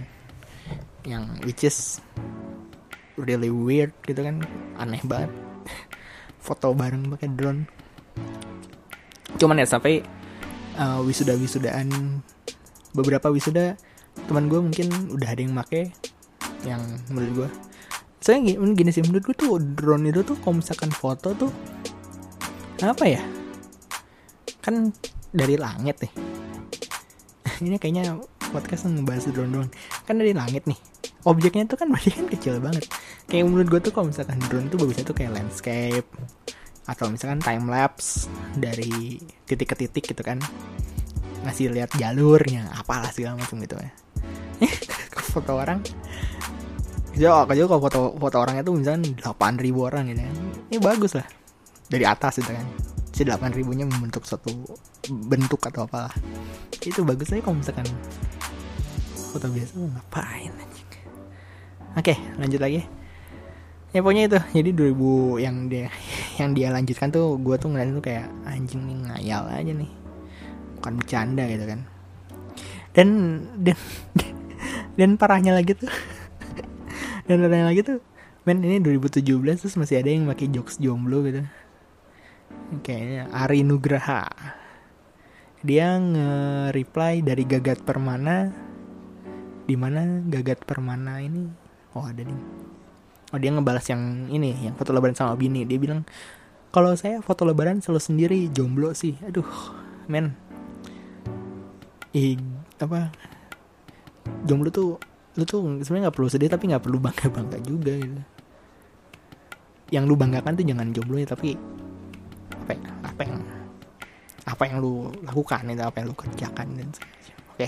yang 1.09 1.25
which 1.41 1.65
is 1.65 1.97
really 3.17 3.49
weird 3.49 3.93
gitu 4.05 4.21
kan 4.21 4.45
aneh 4.77 5.01
banget 5.01 5.33
foto 6.45 6.75
bareng 6.77 7.09
pakai 7.17 7.29
drone 7.33 7.61
cuman 9.41 9.61
ya 9.63 9.67
sampai 9.67 10.05
uh, 10.79 10.99
wisuda 11.03 11.35
wisudaan 11.35 12.19
beberapa 12.95 13.27
wisuda 13.31 13.75
teman 14.27 14.47
gue 14.47 14.59
mungkin 14.63 14.87
udah 15.11 15.27
ada 15.27 15.41
yang 15.43 15.51
make 15.51 15.91
yang 16.63 16.81
menurut 17.11 17.31
gue 17.45 17.49
saya 18.25 18.41
gini, 18.41 18.57
gini 18.73 18.89
sih 18.89 19.05
menurut 19.05 19.23
gue 19.29 19.35
tuh 19.37 19.61
drone 19.61 20.09
itu 20.09 20.25
tuh 20.25 20.33
kalau 20.41 20.57
misalkan 20.57 20.89
foto 20.89 21.37
tuh 21.37 21.51
apa 22.81 23.05
ya? 23.07 23.21
Kan 24.59 24.91
dari 25.31 25.55
langit 25.55 26.01
nih. 26.01 26.13
Ini 27.69 27.77
kayaknya 27.79 28.19
podcast 28.49 28.89
ngebahas 28.89 29.31
drone 29.31 29.51
doang. 29.53 29.69
Kan 30.03 30.19
dari 30.19 30.35
langit 30.35 30.67
nih. 30.67 30.75
Objeknya 31.23 31.69
tuh 31.69 31.77
kan 31.79 31.87
berarti 31.93 32.11
kan 32.17 32.25
kecil 32.27 32.57
banget. 32.59 32.89
Kayak 33.29 33.45
menurut 33.47 33.67
gue 33.71 33.79
tuh 33.85 33.91
kalau 33.93 34.09
misalkan 34.09 34.41
drone 34.49 34.67
tuh 34.67 34.81
bagusnya 34.81 35.05
tuh 35.07 35.15
kayak 35.15 35.37
landscape 35.37 36.09
atau 36.85 37.09
misalkan 37.09 37.41
time 37.41 37.65
lapse 37.69 38.29
dari 38.53 39.17
titik 39.45 39.73
ke 39.73 39.75
titik 39.85 40.03
gitu 40.13 40.21
kan. 40.21 40.37
Ngasih 41.45 41.73
lihat 41.73 41.93
jalurnya 41.97 42.73
apalah 42.73 43.09
segala 43.09 43.37
macam 43.41 43.61
gitu 43.61 43.77
ya. 43.77 43.91
Foto 45.35 45.57
orang? 45.57 45.83
Ya, 47.15 47.47
aja 47.47 47.63
kalau 47.63 47.79
foto 47.79 47.99
foto 48.19 48.37
orangnya 48.43 48.63
tuh 48.63 48.75
misalnya 48.75 49.07
8000 49.23 49.71
orang 49.87 50.03
gitu 50.11 50.19
kan. 50.19 50.35
Ini 50.67 50.77
bagus 50.83 51.11
lah. 51.15 51.27
Dari 51.87 52.03
atas 52.03 52.43
gitu 52.43 52.51
kan. 52.51 52.67
si 53.15 53.23
8000 53.23 53.63
nya 53.79 53.87
membentuk 53.87 54.27
suatu 54.27 54.51
bentuk 55.07 55.63
atau 55.63 55.87
apalah. 55.87 56.11
Itu 56.83 57.07
bagus 57.07 57.31
aja 57.31 57.39
kalau 57.39 57.63
misalkan 57.63 57.87
foto 59.31 59.47
biasa 59.47 59.73
ngapain 59.79 60.51
oke 61.95 62.13
lanjut 62.39 62.59
lagi. 62.59 62.83
Ya 63.95 64.03
pokoknya 64.03 64.23
itu. 64.27 64.39
Jadi 64.59 64.69
2000 64.75 65.39
yang 65.39 65.55
dia 65.71 65.87
yang 66.35 66.51
dia 66.51 66.67
lanjutkan 66.71 67.11
tuh 67.11 67.39
gue 67.39 67.55
tuh 67.55 67.71
ngeliat 67.71 67.95
tuh 67.95 68.03
kayak 68.03 68.27
anjing 68.43 68.83
nih 68.83 68.97
ngayal 69.07 69.43
aja 69.47 69.71
nih. 69.71 69.91
Bukan 70.79 70.93
bercanda 70.99 71.43
gitu 71.47 71.65
kan. 71.65 71.79
Dan 72.95 73.07
dan 73.59 73.79
dan 74.99 75.09
parahnya 75.19 75.55
lagi 75.55 75.75
tuh 75.75 75.91
dan 77.27 77.35
parahnya 77.39 77.67
lagi 77.71 77.81
tuh 77.83 77.99
men 78.45 78.61
ini 78.61 78.79
2017 78.83 79.25
terus 79.57 79.75
masih 79.75 79.99
ada 79.99 80.09
yang 80.11 80.27
pakai 80.27 80.51
jokes 80.51 80.77
jomblo 80.77 81.23
gitu. 81.23 81.43
Kayaknya 82.83 83.31
Ari 83.31 83.61
Nugraha. 83.63 84.29
Dia 85.65 85.97
nge-reply 85.97 87.25
dari 87.25 87.41
Gagat 87.41 87.81
Permana. 87.81 88.53
Di 89.65 89.73
mana 89.73 90.21
Gagat 90.29 90.61
Permana 90.61 91.17
ini? 91.25 91.49
Oh 91.97 92.05
ada 92.05 92.21
nih 92.21 92.74
oh 93.35 93.39
dia 93.43 93.51
ngebalas 93.51 93.83
yang 93.91 94.31
ini 94.31 94.55
yang 94.63 94.79
foto 94.79 94.95
lebaran 94.95 95.11
sama 95.11 95.35
bini. 95.35 95.67
Dia 95.67 95.75
bilang 95.75 96.07
kalau 96.71 96.95
saya 96.95 97.19
foto 97.19 97.43
lebaran 97.43 97.83
selalu 97.83 97.99
sendiri 97.99 98.39
jomblo 98.55 98.95
sih. 98.95 99.19
Aduh 99.27 99.43
men. 100.07 100.31
Ih 102.15 102.39
apa? 102.79 103.11
Jomblo 104.47 104.71
tuh 104.71 104.95
lu 105.35 105.43
tuh 105.43 105.83
sebenarnya 105.83 106.07
nggak 106.07 106.15
perlu 106.15 106.29
sedih 106.31 106.47
tapi 106.47 106.71
nggak 106.71 106.83
perlu 106.87 106.97
bangga 107.03 107.27
bangga 107.27 107.59
juga 107.59 107.91
gitu. 107.99 108.23
Yang 109.91 110.03
lu 110.07 110.15
banggakan 110.15 110.55
tuh 110.55 110.63
jangan 110.63 110.87
jomblo 110.95 111.19
ya 111.19 111.27
tapi 111.27 111.59
apa 112.55 112.71
ya, 112.71 112.89
apa 113.03 113.21
yang 113.27 113.35
apa 114.47 114.63
yang 114.63 114.75
lu 114.79 115.11
lakukan 115.27 115.67
itu 115.67 115.83
apa 115.83 115.95
yang 115.99 116.07
lu 116.07 116.15
kerjakan 116.15 116.67
dan 116.79 116.87
oke. 117.51 117.67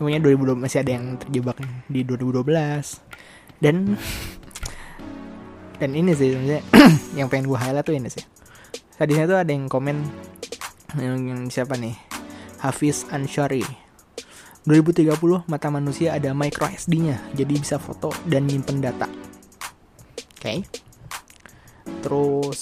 Pokoknya 0.00 0.20
2012 0.24 0.56
masih 0.64 0.78
ada 0.80 0.90
yang 0.96 1.04
terjebak 1.20 1.56
di 1.88 2.00
2012 2.00 3.60
dan 3.60 3.76
dan 5.76 5.90
ini 5.92 6.12
sih 6.16 6.32
sebenarnya 6.32 6.62
yang 7.18 7.28
pengen 7.28 7.46
gue 7.48 7.58
highlight 7.58 7.86
tuh 7.86 7.94
ini 7.96 8.08
sih 8.08 8.24
tadinya 8.96 9.24
tuh 9.28 9.38
ada 9.40 9.50
yang 9.52 9.68
komen 9.68 9.96
yang, 10.96 11.16
yang 11.28 11.40
siapa 11.52 11.76
nih 11.76 11.96
Hafiz 12.64 13.04
Anshari 13.12 13.64
2030 14.64 15.12
mata 15.46 15.68
manusia 15.70 16.16
ada 16.16 16.32
micro 16.32 16.66
SD-nya 16.66 17.20
jadi 17.36 17.52
bisa 17.54 17.76
foto 17.76 18.10
dan 18.26 18.48
nyimpen 18.48 18.80
data 18.82 19.06
oke 19.06 20.40
okay. 20.40 20.64
terus 22.02 22.60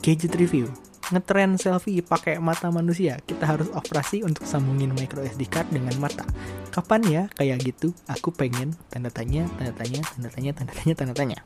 gadget 0.00 0.32
review 0.38 0.70
ngetren 1.08 1.56
selfie 1.56 2.04
pakai 2.04 2.36
mata 2.36 2.68
manusia. 2.68 3.16
Kita 3.24 3.48
harus 3.48 3.72
operasi 3.72 4.20
untuk 4.24 4.44
sambungin 4.44 4.92
micro 4.92 5.24
SD 5.24 5.48
card 5.48 5.72
dengan 5.72 5.96
mata. 5.96 6.24
Kapan 6.68 7.02
ya 7.08 7.22
kayak 7.34 7.64
gitu? 7.64 7.96
Aku 8.06 8.30
pengen 8.30 8.76
tanda 8.92 9.08
tanya, 9.08 9.48
tanda 9.56 9.72
tanya, 9.74 10.00
tanda 10.04 10.28
tanya, 10.30 10.50
tanda 10.54 10.72
tanya, 10.72 10.94
tanda 10.94 11.14
tanya. 11.14 11.38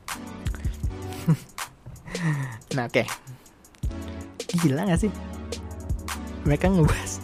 nah 2.75 2.85
oke, 2.87 3.03
okay. 3.03 3.07
gila 4.59 4.83
gak 4.85 5.07
sih? 5.07 5.11
Mereka 6.43 6.67
ngebahas 6.67 7.23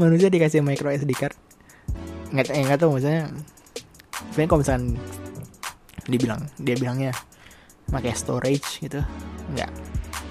manusia 0.00 0.32
dikasih 0.32 0.64
micro 0.64 0.88
SD 0.88 1.12
card. 1.12 1.36
Nggak, 2.32 2.52
eh, 2.52 2.64
nggak 2.64 2.78
tahu 2.80 2.96
maksudnya. 2.96 3.28
Kalau 4.38 4.60
misalkan 4.62 4.94
dibilang, 6.08 6.40
dia 6.56 6.78
bilangnya 6.78 7.12
pakai 7.90 8.16
storage 8.16 8.80
gitu, 8.80 9.04
nggak 9.52 9.70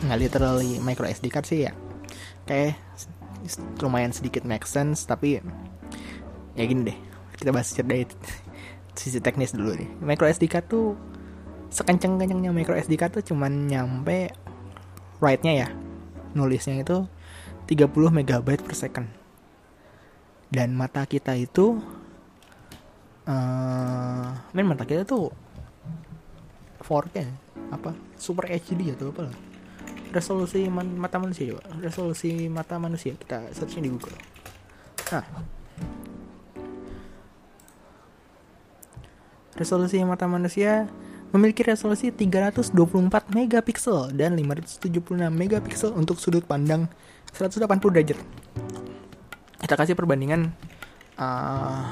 nggak 0.05 0.17
literally 0.21 0.77
micro 0.77 1.09
SD 1.09 1.33
card 1.33 1.45
sih 1.49 1.65
ya 1.65 1.73
kayak 2.45 2.77
lumayan 3.81 4.13
sedikit 4.13 4.45
make 4.45 4.65
sense 4.67 5.03
tapi 5.03 5.41
ya 6.57 6.65
gini 6.65 6.89
deh 6.89 6.97
kita 7.37 7.53
bahas 7.53 7.69
dari 7.69 8.03
sisi 8.97 9.21
teknis 9.21 9.53
dulu 9.53 9.77
nih. 9.77 9.89
Micro 10.01 10.25
SD 10.25 10.49
card 10.49 10.65
tuh 10.65 10.97
sekenceng 11.69 12.17
kencengnya 12.17 12.49
micro 12.49 12.73
SD 12.73 12.97
card 12.97 13.21
tuh 13.21 13.23
cuman 13.23 13.69
nyampe 13.69 14.33
write-nya 15.21 15.53
ya 15.53 15.69
nulisnya 16.33 16.81
itu 16.81 17.05
30 17.69 17.93
megabyte 18.09 18.65
per 18.65 18.73
second. 18.73 19.07
Dan 20.49 20.73
mata 20.73 21.05
kita 21.05 21.37
itu 21.37 21.77
uh, 23.29 24.27
men 24.55 24.65
mata 24.65 24.87
kita 24.87 25.05
tuh 25.05 25.29
4K 26.81 27.17
apa 27.69 27.91
super 28.17 28.49
HD 28.49 28.97
atau 28.97 29.13
apa 29.13 29.29
lah. 29.29 29.35
Resolusi 30.09 30.65
man 30.71 30.97
mata 30.97 31.21
manusia 31.21 31.53
coba. 31.53 31.69
Resolusi 31.83 32.49
mata 32.49 32.81
manusia 32.81 33.13
kita 33.13 33.53
searching 33.53 33.85
di 33.85 33.91
Google. 33.93 34.15
Nah 35.11 35.25
resolusi 39.57 39.99
mata 40.05 40.29
manusia 40.29 40.87
memiliki 41.35 41.65
resolusi 41.65 42.13
324 42.13 42.71
megapiksel 43.33 44.15
dan 44.15 44.37
576 44.37 44.87
megapiksel 45.33 45.91
untuk 45.97 46.21
sudut 46.21 46.45
pandang 46.47 46.87
180 47.35 47.67
derajat 47.67 48.19
kita 49.59 49.75
kasih 49.75 49.97
perbandingan 49.97 50.55
uh, 51.19 51.91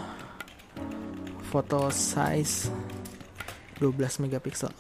foto 1.52 1.92
size 1.92 2.72
12 3.82 4.24
megapiksel 4.24 4.72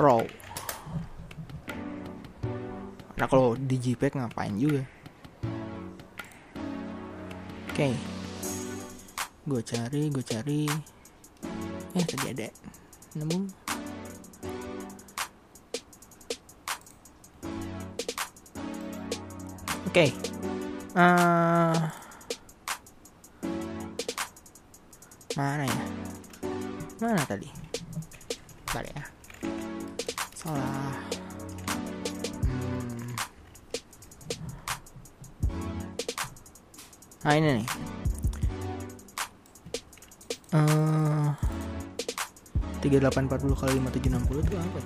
raw 0.00 0.24
Nah 3.14 3.26
kalau 3.30 3.54
di 3.54 3.78
JPEG 3.78 4.18
ngapain 4.18 4.54
juga? 4.58 4.82
Oke, 7.74 7.90
okay. 7.90 7.94
gue 9.46 9.62
cari, 9.66 10.02
gue 10.10 10.24
cari. 10.26 10.62
Eh 11.94 12.02
tadi 12.02 12.26
ada, 12.26 12.48
nemu. 13.14 13.38
Oke, 19.86 20.10
okay. 20.10 20.10
uh, 20.98 21.70
eh, 21.70 21.78
mana 25.38 25.64
ya? 25.70 25.84
Mana 26.98 27.22
tadi? 27.30 27.46
Bentar 28.66 28.82
ya. 28.90 29.02
Salah. 30.34 31.14
nah 37.24 37.40
ini 37.40 37.56
nih 37.56 37.68
uh, 40.52 41.03
3840 42.84 43.56
kali 43.56 43.80
5760 43.80 44.44
itu 44.44 44.56
apa? 44.60 44.80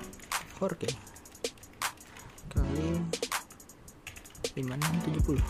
4K 0.63 0.83
kali 2.55 2.89
5670 4.55 5.43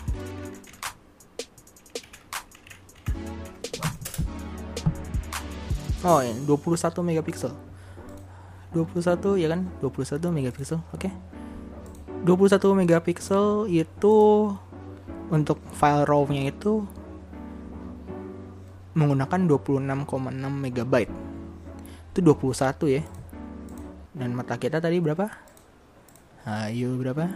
Oh 5.99 6.23
ini 6.23 6.47
21 6.47 7.03
megapiksel. 7.03 7.51
21 8.71 9.35
ya 9.35 9.51
kan? 9.51 9.67
21 9.83 10.31
megapiksel 10.31 10.79
oke. 10.95 11.05
okay. 11.05 11.11
21 12.23 12.79
megapiksel 12.79 13.67
itu 13.67 14.17
untuk 15.27 15.59
file 15.75 16.07
RAW-nya 16.07 16.49
itu 16.49 16.87
menggunakan 18.95 19.39
26,6 19.45 20.39
megabyte 20.49 21.13
itu 22.09 22.19
21 22.25 22.95
ya. 22.99 23.03
Dan 24.13 24.33
mata 24.33 24.57
kita 24.57 24.81
tadi 24.81 24.97
berapa? 24.97 25.29
Ayo 26.43 26.97
berapa? 26.97 27.29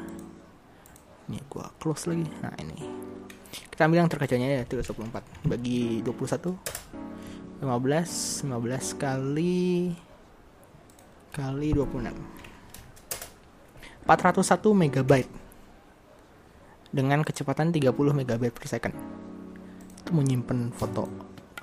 Ini 1.29 1.39
gua 1.47 1.69
close 1.77 2.09
lagi. 2.09 2.25
Nah 2.41 2.53
ini. 2.59 2.77
Kita 3.69 3.85
ambil 3.85 4.05
yang 4.05 4.11
terkacanya 4.11 4.49
ya 4.49 4.61
324 4.65 5.49
bagi 5.49 6.01
21 6.05 6.57
15 7.63 7.63
15 7.63 9.01
kali 9.01 9.95
kali 11.33 11.69
26 11.73 12.13
401 14.05 14.81
megabyte 14.83 15.31
dengan 16.93 17.25
kecepatan 17.25 17.73
30 17.73 17.89
MB 17.93 18.41
per 18.53 18.65
second. 18.69 18.93
Itu 20.05 20.13
menyimpan 20.13 20.69
foto 20.75 21.09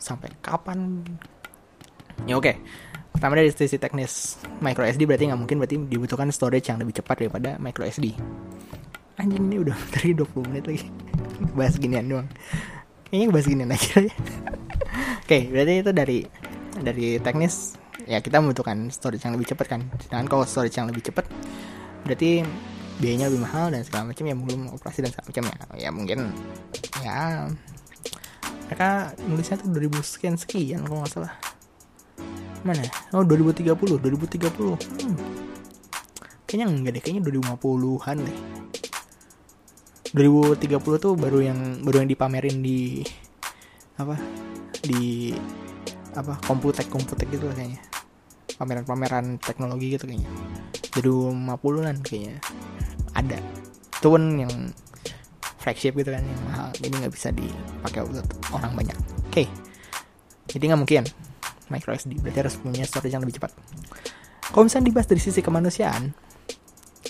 sampai 0.01 0.35
kapan 0.43 1.07
ya 2.27 2.37
oke. 2.37 2.45
Okay. 2.49 2.57
pertama 3.11 3.37
dari 3.37 3.51
sisi 3.51 3.77
teknis 3.77 4.39
micro 4.63 4.87
SD 4.87 5.03
berarti 5.05 5.29
nggak 5.29 5.41
mungkin 5.41 5.57
berarti 5.59 5.77
dibutuhkan 5.83 6.31
storage 6.31 6.71
yang 6.71 6.79
lebih 6.79 7.03
cepat 7.03 7.27
daripada 7.27 7.59
micro 7.59 7.83
SD 7.85 8.15
anjing 9.21 9.53
ini 9.53 9.57
udah 9.61 9.77
dari 9.95 10.17
20 10.17 10.49
menit 10.49 10.65
lagi. 10.65 10.89
Bahas 11.59 11.77
ginian 11.77 12.09
doang. 12.09 12.29
Kayaknya 13.11 13.27
bahas 13.35 13.47
ginian 13.51 13.75
aja 13.75 13.91
oke 14.07 14.07
okay, 15.27 15.51
berarti 15.51 15.83
itu 15.83 15.91
dari 15.91 16.19
dari 16.79 17.19
teknis 17.19 17.75
ya 18.07 18.23
kita 18.23 18.39
membutuhkan 18.39 18.87
storage 18.95 19.27
yang 19.27 19.35
lebih 19.35 19.51
cepat 19.51 19.67
kan. 19.67 19.83
Sedangkan 19.99 20.27
kalau 20.31 20.45
storage 20.47 20.79
yang 20.79 20.87
lebih 20.87 21.03
cepat 21.11 21.27
berarti 22.07 22.47
biayanya 23.03 23.27
lebih 23.27 23.43
mahal 23.43 23.75
dan 23.75 23.83
segala 23.83 24.15
macam 24.15 24.25
ya 24.31 24.35
belum 24.39 24.71
operasi 24.79 25.03
dan 25.03 25.11
segala 25.11 25.27
macam 25.27 25.43
ya. 25.43 25.57
Ya 25.75 25.91
mungkin 25.91 26.19
ya. 27.03 27.51
Mereka 28.71 28.91
nulisnya 29.27 29.59
tuh 29.59 29.75
2000 29.75 30.07
sekian 30.07 30.35
sekian 30.39 30.87
kalau 30.87 31.03
nggak 31.03 31.11
salah 31.11 31.35
mana? 32.61 32.85
Oh 33.17 33.25
2030 33.25 33.73
2030 33.73 34.05
hmm. 34.05 35.17
kayaknya 36.45 36.67
enggak 36.69 36.93
deh 36.99 37.03
kayaknya 37.03 37.23
2050-an 37.25 38.19
deh. 38.21 38.39
2030 40.11 40.83
tuh 40.99 41.15
baru 41.15 41.39
yang 41.39 41.87
baru 41.87 42.03
yang 42.03 42.11
dipamerin 42.11 42.59
di 42.61 43.07
apa? 43.97 44.19
Di 44.83 45.33
apa? 46.19 46.37
Komputek 46.43 46.91
komputek 46.91 47.31
gitu 47.31 47.47
lah 47.47 47.55
kayaknya. 47.55 47.81
Pameran-pameran 48.59 49.41
teknologi 49.41 49.95
gitu 49.95 50.11
kayaknya. 50.11 50.29
jadi 50.91 51.07
50-an 51.07 51.97
kayaknya. 52.03 52.37
Ada. 53.15 53.39
Cuman 54.03 54.23
yang 54.43 54.53
flagship 55.63 55.95
gitu 55.95 56.11
kan 56.11 56.27
yang 56.27 56.43
mahal. 56.51 56.69
Jadi 56.77 56.95
nggak 56.99 57.15
bisa 57.15 57.31
dipakai 57.31 58.03
buat 58.05 58.27
orang 58.51 58.73
banyak. 58.75 58.99
Oke. 59.31 59.47
Okay. 59.47 59.47
jadi 60.51 60.75
nggak 60.75 60.83
mungkin 60.83 61.07
micro 61.71 61.95
SD 61.95 62.19
berarti 62.21 62.39
harus 62.43 62.55
punya 62.59 62.85
storage 62.85 63.15
yang 63.15 63.23
lebih 63.23 63.39
cepat. 63.41 63.55
Kalau 64.51 64.67
misalnya 64.67 64.91
dibahas 64.91 65.07
dari 65.07 65.23
sisi 65.23 65.41
kemanusiaan 65.41 66.11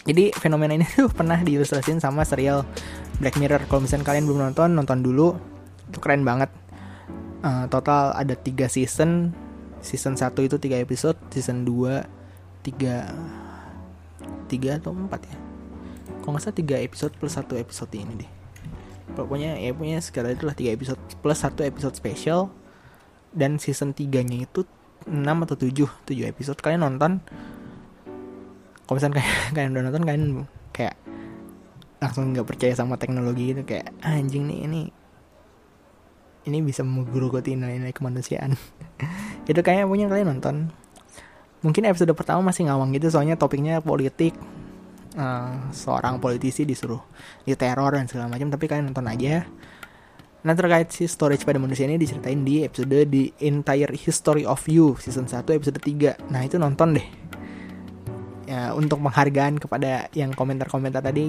jadi 0.04 0.32
fenomena 0.32 0.72
ini 0.72 0.86
tuh 0.96 1.12
pernah 1.12 1.36
diilustrasikan 1.40 2.00
sama 2.00 2.24
serial 2.24 2.64
Black 3.20 3.36
Mirror. 3.36 3.68
Kalau 3.68 3.84
misalnya 3.84 4.06
kalian 4.06 4.24
belum 4.24 4.40
nonton 4.50 4.72
nonton 4.72 4.98
dulu. 5.04 5.36
Itu 5.90 5.98
keren 6.00 6.24
banget. 6.24 6.48
Uh, 7.40 7.64
total 7.68 8.16
ada 8.16 8.36
tiga 8.36 8.68
season. 8.70 9.32
Season 9.80 10.12
1 10.12 10.36
itu 10.44 10.60
tiga 10.60 10.76
episode 10.76 11.16
season 11.32 11.64
2 11.64 12.04
tiga 12.60 13.08
tiga 14.44 14.76
atau 14.76 14.92
empat 14.92 15.24
ya? 15.24 15.36
Kalau 16.20 16.36
nggak 16.36 16.44
salah 16.44 16.56
tiga 16.60 16.76
episode 16.76 17.16
plus 17.16 17.32
satu 17.32 17.56
episode 17.56 17.88
ini 17.96 18.12
deh. 18.20 18.30
Pokoknya 19.16 19.56
ya 19.56 19.72
punya 19.72 20.04
sekarang 20.04 20.36
itulah 20.36 20.52
tiga 20.52 20.76
episode 20.76 21.00
plus 21.24 21.40
satu 21.40 21.64
episode 21.64 21.96
special 21.96 22.52
dan 23.30 23.62
season 23.62 23.94
3 23.94 24.26
nya 24.26 24.44
itu 24.44 24.66
6 25.06 25.44
atau 25.46 25.56
7 25.56 25.86
7 26.06 26.30
episode. 26.30 26.58
Kalian 26.58 26.82
nonton? 26.84 27.22
Kalau 28.84 28.94
misalnya 28.98 29.22
kalian, 29.22 29.38
kalian 29.54 29.70
udah 29.74 29.82
nonton 29.86 30.04
kalian 30.04 30.24
kayak 30.74 30.96
langsung 32.00 32.32
nggak 32.32 32.48
percaya 32.48 32.72
sama 32.72 32.96
teknologi 32.96 33.52
gitu 33.52 33.62
kayak 33.68 33.92
ah, 34.00 34.16
anjing 34.16 34.48
nih 34.48 34.64
ini 34.64 34.82
ini 36.48 36.64
bisa 36.64 36.80
menggerogoti 36.80 37.52
nilai-nilai 37.52 37.92
kemanusiaan. 37.92 38.56
Itu 39.50 39.60
kayaknya 39.60 39.84
punya 39.84 40.06
kalian 40.08 40.28
nonton. 40.36 40.72
Mungkin 41.60 41.84
episode 41.84 42.16
pertama 42.16 42.40
masih 42.48 42.72
ngawang 42.72 42.96
gitu 42.96 43.12
soalnya 43.12 43.36
topiknya 43.36 43.84
politik. 43.84 44.32
Uh, 45.10 45.68
seorang 45.74 46.22
politisi 46.22 46.62
disuruh 46.62 47.02
diteror 47.42 47.98
dan 47.98 48.06
segala 48.06 48.30
macam 48.30 48.46
tapi 48.46 48.70
kalian 48.70 48.94
nonton 48.94 49.10
aja 49.10 49.42
Nah 50.40 50.56
terkait 50.56 50.88
si 50.88 51.04
storage 51.04 51.44
pada 51.44 51.60
manusia 51.60 51.84
ini 51.84 52.00
diceritain 52.00 52.40
di 52.40 52.64
episode 52.64 53.04
di 53.04 53.28
Entire 53.44 53.92
History 53.92 54.48
of 54.48 54.64
You 54.64 54.96
season 54.96 55.28
1 55.28 55.44
episode 55.52 55.76
3 55.76 56.32
Nah 56.32 56.40
itu 56.40 56.56
nonton 56.56 56.96
deh 56.96 57.06
ya, 58.48 58.72
Untuk 58.72 59.04
penghargaan 59.04 59.60
kepada 59.60 60.08
yang 60.16 60.32
komentar-komentar 60.32 61.04
tadi 61.04 61.28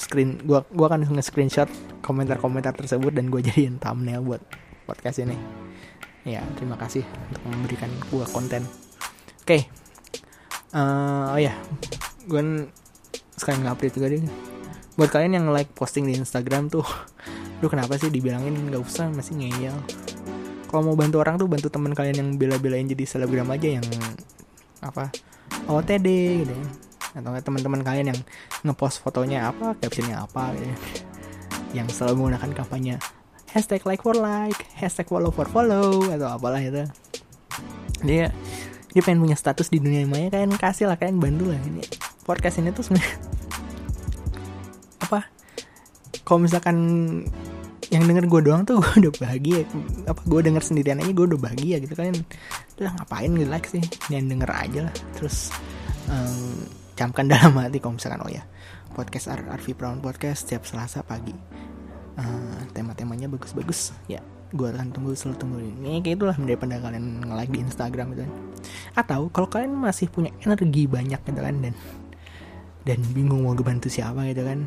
screen 0.00 0.40
gua 0.44 0.64
gua 0.72 0.92
akan 0.92 1.08
nge-screenshot 1.08 1.68
komentar-komentar 2.00 2.72
tersebut 2.72 3.12
dan 3.12 3.28
gue 3.28 3.44
jadiin 3.44 3.76
thumbnail 3.76 4.24
buat 4.24 4.40
podcast 4.88 5.20
ini. 5.20 5.36
Ya, 6.24 6.40
terima 6.56 6.80
kasih 6.80 7.04
untuk 7.28 7.44
memberikan 7.48 7.92
gua 8.08 8.24
konten. 8.24 8.64
Oke. 9.44 9.44
Okay. 9.44 9.62
Uh, 10.72 10.80
eh, 10.80 11.26
oh 11.36 11.40
ya, 11.40 11.54
gue 12.24 12.42
sekarang 13.36 13.60
nge-update 13.66 13.94
juga 14.00 14.06
deh. 14.08 14.24
Buat 14.96 15.10
kalian 15.12 15.32
yang 15.36 15.46
like 15.52 15.72
posting 15.76 16.08
di 16.08 16.16
Instagram 16.16 16.72
tuh 16.72 16.84
lu 17.60 17.66
kenapa 17.68 17.96
sih 18.00 18.08
dibilangin 18.08 18.56
nggak 18.72 18.80
usah 18.80 19.12
masih 19.12 19.36
ngeyel? 19.36 19.76
Kalau 20.68 20.82
mau 20.86 20.96
bantu 20.96 21.20
orang 21.20 21.36
tuh 21.36 21.50
bantu 21.50 21.68
teman 21.68 21.92
kalian 21.92 22.16
yang 22.16 22.30
bela-belain 22.40 22.86
jadi 22.88 23.04
selebgram 23.04 23.48
aja 23.52 23.80
yang 23.80 23.86
apa 24.80 25.12
OTD 25.68 26.08
gitu 26.46 26.52
ya. 26.56 26.66
Atau 27.20 27.34
teman-teman 27.42 27.82
kalian 27.82 28.14
yang 28.14 28.20
ngepost 28.62 29.02
fotonya 29.02 29.50
apa 29.50 29.76
captionnya 29.76 30.22
apa 30.24 30.54
gitu 30.56 30.66
ya. 30.66 30.76
yang 31.70 31.86
selalu 31.86 32.18
menggunakan 32.18 32.50
kampanye 32.50 32.98
hashtag 33.50 33.82
like 33.86 34.02
for 34.02 34.14
like 34.14 34.58
hashtag 34.78 35.06
follow 35.10 35.30
for 35.34 35.46
follow 35.50 36.06
atau 36.06 36.26
apalah 36.30 36.62
itu. 36.62 36.86
Dia 38.06 38.30
dia 38.90 39.02
pengen 39.04 39.22
punya 39.22 39.36
status 39.38 39.70
di 39.70 39.78
dunia 39.82 40.06
maya 40.06 40.30
kalian 40.30 40.54
kasih 40.54 40.86
lah 40.86 40.96
kalian 40.96 41.18
bantu 41.18 41.50
lah. 41.50 41.58
Ini 41.58 41.82
podcast 42.22 42.62
ini 42.62 42.70
tuh 42.70 42.86
sebenarnya 42.86 43.18
apa 45.04 45.26
kalau 46.22 46.46
misalkan 46.46 46.76
yang 47.90 48.06
denger 48.06 48.24
gue 48.30 48.40
doang 48.46 48.62
tuh 48.62 48.78
gue 48.82 49.06
udah 49.06 49.12
bahagia. 49.18 49.66
Apa 50.06 50.22
gue 50.22 50.40
denger 50.46 50.62
sendirian 50.62 51.02
aja 51.02 51.10
gue 51.10 51.26
udah 51.26 51.40
bahagia 51.42 51.76
gitu 51.82 51.94
kan. 51.98 52.14
Udah 52.78 52.90
ngapain 52.96 53.30
like 53.34 53.66
sih? 53.66 53.82
Yang 54.08 54.24
denger 54.34 54.50
aja 54.50 54.80
lah. 54.86 54.94
Terus 55.18 55.50
um, 56.06 56.64
camkan 56.94 57.26
dalam 57.32 57.52
hati 57.58 57.82
kalau 57.82 57.98
misalkan 57.98 58.22
oh 58.22 58.30
ya 58.30 58.46
podcast 58.94 59.30
RV 59.30 59.66
Brown 59.74 59.98
podcast 59.98 60.46
setiap 60.46 60.62
Selasa 60.64 61.02
pagi. 61.02 61.34
Uh, 62.14 62.62
tema-temanya 62.72 63.26
bagus-bagus. 63.26 63.90
Ya 64.06 64.22
gue 64.50 64.66
akan 64.66 64.94
tunggu 64.94 65.14
selalu 65.18 65.36
tunggu 65.38 65.58
ini. 65.58 65.98
Kayak 66.02 66.22
itulah 66.22 66.36
daripada 66.38 66.74
kalian 66.78 67.26
nge-like 67.26 67.52
di 67.54 67.60
Instagram 67.66 68.06
gitu 68.14 68.22
kan. 68.26 68.32
Atau 68.94 69.30
kalau 69.34 69.50
kalian 69.50 69.74
masih 69.74 70.06
punya 70.06 70.30
energi 70.46 70.86
banyak 70.86 71.20
gitu 71.26 71.40
kan 71.42 71.56
dan 71.58 71.74
dan 72.86 72.98
bingung 73.14 73.42
mau 73.46 73.54
bantu 73.58 73.90
siapa 73.90 74.26
gitu 74.30 74.46
kan. 74.46 74.60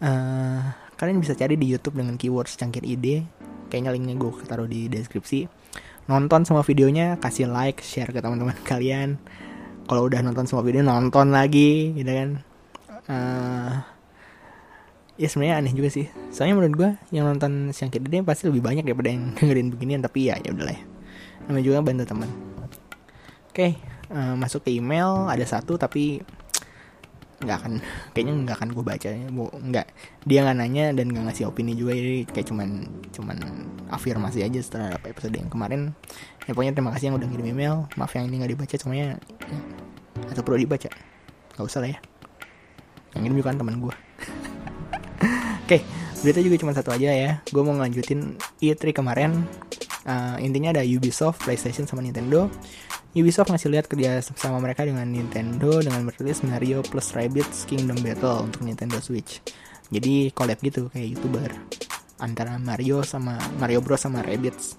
Uh, 0.00 0.79
kalian 1.00 1.16
bisa 1.16 1.32
cari 1.32 1.56
di 1.56 1.64
YouTube 1.64 1.96
dengan 1.96 2.20
keyword 2.20 2.52
cangkir 2.52 2.84
ide. 2.84 3.24
Kayaknya 3.72 3.90
linknya 3.96 4.14
gue 4.20 4.30
taruh 4.44 4.68
di 4.68 4.84
deskripsi. 4.92 5.48
Nonton 6.12 6.44
semua 6.44 6.60
videonya 6.60 7.16
kasih 7.16 7.48
like 7.48 7.80
share 7.80 8.12
ke 8.12 8.20
teman-teman 8.20 8.52
kalian. 8.68 9.16
Kalau 9.88 10.04
udah 10.04 10.20
nonton 10.20 10.44
semua 10.44 10.60
video 10.60 10.84
nonton 10.84 11.32
lagi 11.32 11.96
gitu 11.96 12.12
kan. 12.12 12.28
Uh, 13.08 13.80
ya 15.16 15.24
sebenarnya 15.32 15.64
aneh 15.64 15.72
juga 15.72 15.88
sih. 15.88 16.04
Soalnya 16.28 16.60
menurut 16.60 16.74
gue 16.76 16.90
yang 17.16 17.24
nonton 17.24 17.72
siang 17.72 17.88
ide 17.88 18.20
pasti 18.20 18.52
lebih 18.52 18.60
banyak 18.60 18.84
daripada 18.84 19.08
yang 19.08 19.32
dengerin 19.40 19.72
beginian 19.72 20.04
tapi 20.04 20.28
ya 20.28 20.36
ya 20.36 20.52
udahlah 20.52 20.76
ya. 20.76 20.84
Namanya 21.48 21.64
juga 21.64 21.76
bantu 21.80 22.04
teman. 22.04 22.28
Oke 22.28 23.56
okay, 23.56 23.72
uh, 24.12 24.36
masuk 24.36 24.68
ke 24.68 24.76
email 24.76 25.32
ada 25.32 25.42
satu 25.48 25.80
tapi 25.80 26.20
nggak 27.40 27.56
akan 27.56 27.72
kayaknya 28.12 28.34
nggak 28.44 28.56
akan 28.60 28.68
gue 28.76 28.84
baca. 28.84 29.08
Ya 29.08 29.28
nggak 29.32 29.86
dia 30.28 30.38
nggak 30.44 30.56
nanya 30.60 30.84
dan 30.92 31.06
nggak 31.08 31.24
ngasih 31.32 31.48
opini 31.48 31.72
juga 31.72 31.96
jadi 31.96 32.28
kayak 32.28 32.46
cuman 32.52 32.68
cuman 33.10 33.36
afirmasi 33.88 34.44
aja 34.44 34.60
setelah 34.60 35.00
episode 35.08 35.32
yang 35.32 35.48
kemarin. 35.48 35.96
Ya 36.44 36.52
pokoknya 36.52 36.76
terima 36.76 36.92
kasih 36.92 37.12
yang 37.12 37.16
udah 37.16 37.28
ngirim 37.28 37.46
email. 37.56 37.74
Maaf 37.96 38.12
yang 38.16 38.28
ini 38.28 38.44
nggak 38.44 38.52
dibaca 38.56 38.76
cuma 38.76 38.92
ya, 38.96 39.16
atau 40.28 40.42
perlu 40.44 40.60
dibaca. 40.60 40.90
Nggak 41.56 41.66
usah 41.66 41.80
lah 41.80 41.90
ya. 41.96 41.98
Yang 43.16 43.22
ini 43.26 43.34
bukan 43.42 43.58
teman 43.58 43.82
gue 43.82 43.90
oke 43.90 45.66
okay, 45.66 45.82
berita 46.22 46.38
juga 46.46 46.56
cuma 46.62 46.72
satu 46.76 46.94
aja 46.94 47.10
ya. 47.10 47.32
Gue 47.48 47.62
mau 47.64 47.74
ngelanjutin 47.74 48.38
E3 48.62 48.94
kemarin. 48.94 49.48
Uh, 50.00 50.40
intinya 50.40 50.72
ada 50.72 50.80
Ubisoft, 50.80 51.44
PlayStation 51.44 51.84
sama 51.84 52.00
Nintendo 52.00 52.48
Ubisoft 53.10 53.50
ngasih 53.50 53.74
lihat 53.74 53.90
kerja 53.90 54.22
sama 54.22 54.62
mereka 54.62 54.86
dengan 54.86 55.02
Nintendo 55.02 55.82
dengan 55.82 56.06
merilis 56.06 56.46
Mario 56.46 56.78
plus 56.86 57.10
Rabbids 57.10 57.66
Kingdom 57.66 57.98
Battle 58.06 58.46
untuk 58.46 58.62
Nintendo 58.62 59.02
Switch. 59.02 59.42
Jadi 59.90 60.30
collab 60.30 60.62
gitu 60.62 60.86
kayak 60.94 61.18
youtuber 61.18 61.50
antara 62.22 62.54
Mario 62.62 63.02
sama 63.02 63.34
Mario 63.58 63.82
Bros 63.82 64.06
sama 64.06 64.22
Rabbids. 64.22 64.78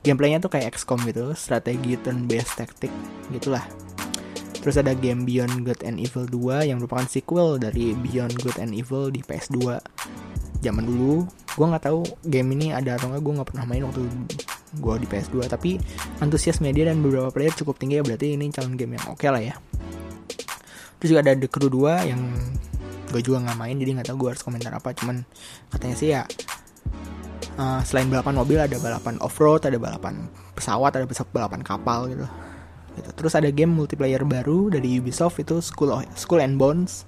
Gameplaynya 0.00 0.40
tuh 0.40 0.48
kayak 0.48 0.72
XCOM 0.80 1.04
gitu, 1.04 1.36
strategi 1.36 2.00
turn 2.00 2.24
based 2.24 2.56
tactic 2.56 2.88
gitulah. 3.28 3.66
Terus 4.64 4.80
ada 4.80 4.96
game 4.96 5.28
Beyond 5.28 5.68
Good 5.68 5.84
and 5.84 6.00
Evil 6.00 6.24
2 6.24 6.72
yang 6.72 6.80
merupakan 6.80 7.04
sequel 7.04 7.60
dari 7.60 7.92
Beyond 7.92 8.40
Good 8.40 8.56
and 8.64 8.72
Evil 8.72 9.12
di 9.12 9.20
PS2 9.20 9.76
zaman 10.58 10.84
dulu 10.86 11.22
gue 11.54 11.66
nggak 11.66 11.84
tahu 11.90 12.02
game 12.26 12.54
ini 12.54 12.74
ada 12.74 12.98
atau 12.98 13.10
nggak 13.10 13.22
gue 13.22 13.34
nggak 13.38 13.48
pernah 13.50 13.64
main 13.66 13.82
waktu 13.86 14.02
gue 14.76 14.94
di 15.00 15.06
PS2 15.08 15.48
tapi 15.48 15.80
antusias 16.20 16.60
media 16.60 16.92
dan 16.92 17.00
beberapa 17.00 17.32
player 17.32 17.54
cukup 17.56 17.80
tinggi 17.80 18.00
ya 18.00 18.04
berarti 18.04 18.36
ini 18.36 18.52
calon 18.52 18.76
game 18.76 19.00
yang 19.00 19.04
oke 19.08 19.20
okay 19.20 19.28
lah 19.32 19.42
ya. 19.42 19.54
Terus 20.98 21.08
juga 21.14 21.20
ada 21.24 21.32
The 21.38 21.48
Crew 21.48 21.70
2 21.70 22.10
yang 22.10 22.20
gue 23.08 23.22
juga 23.24 23.40
nggak 23.48 23.56
main 23.56 23.76
jadi 23.80 23.90
nggak 23.96 24.06
tahu 24.12 24.16
gue 24.26 24.28
harus 24.36 24.44
komentar 24.44 24.72
apa 24.76 24.92
cuman 24.92 25.24
katanya 25.72 25.96
sih 25.96 26.12
ya 26.12 26.28
uh, 27.56 27.80
selain 27.80 28.12
balapan 28.12 28.36
mobil 28.36 28.60
ada 28.60 28.76
balapan 28.76 29.16
off 29.24 29.40
road 29.40 29.64
ada 29.64 29.80
balapan 29.80 30.28
pesawat 30.52 30.94
ada 30.98 31.06
balapan 31.08 31.60
kapal 31.62 32.10
gitu. 32.10 32.26
Gitu. 32.98 33.10
Terus 33.14 33.32
ada 33.38 33.48
game 33.54 33.70
multiplayer 33.70 34.26
baru 34.26 34.74
dari 34.74 34.98
Ubisoft 34.98 35.38
itu 35.38 35.62
School 35.62 35.94
of, 35.94 36.02
School 36.18 36.42
and 36.42 36.58
Bones. 36.58 37.06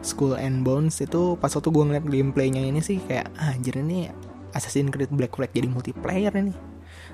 School 0.00 0.32
and 0.32 0.64
Bones 0.64 0.96
itu 1.04 1.36
pas 1.36 1.52
waktu 1.52 1.68
gue 1.68 1.84
ngeliat 1.84 2.04
gameplaynya 2.08 2.64
ini 2.64 2.80
sih 2.80 3.04
kayak 3.04 3.28
ah, 3.36 3.52
anjir 3.52 3.76
ini 3.84 4.08
Assassin's 4.56 4.88
Creed 4.88 5.12
Black 5.12 5.36
Flag 5.36 5.52
jadi 5.52 5.68
multiplayer 5.68 6.32
ini 6.40 6.56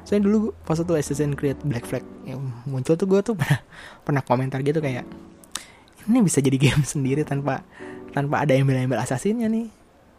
saya 0.06 0.22
dulu 0.22 0.54
pas 0.62 0.78
waktu 0.78 1.02
Assassin's 1.02 1.34
Creed 1.34 1.58
Black 1.66 1.82
Flag 1.82 2.06
yang 2.22 2.38
muncul 2.62 2.94
tuh 2.94 3.10
gue 3.10 3.20
tuh 3.26 3.34
pernah 3.42 3.60
pernah 4.06 4.22
komentar 4.22 4.62
gitu 4.62 4.78
kayak 4.78 5.02
ini 6.06 6.22
bisa 6.22 6.38
jadi 6.38 6.56
game 6.56 6.82
sendiri 6.94 7.26
tanpa 7.26 7.66
tanpa 8.14 8.46
ada 8.46 8.54
embel-embel 8.54 8.96
asasinnya 8.96 9.50
nih. 9.50 9.68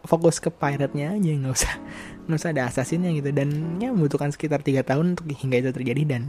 Fokus 0.06 0.38
ke 0.38 0.48
pirate-nya 0.48 1.18
aja 1.18 1.30
nggak 1.34 1.52
usah 1.52 1.74
nggak 2.28 2.38
usah 2.38 2.50
ada 2.54 2.62
asasinnya 2.70 3.10
gitu. 3.16 3.32
Dan 3.34 3.80
ya 3.82 3.90
membutuhkan 3.90 4.30
sekitar 4.30 4.62
tiga 4.62 4.84
tahun 4.86 5.18
untuk 5.18 5.26
hingga 5.32 5.58
itu 5.58 5.70
terjadi 5.74 6.02
dan 6.06 6.22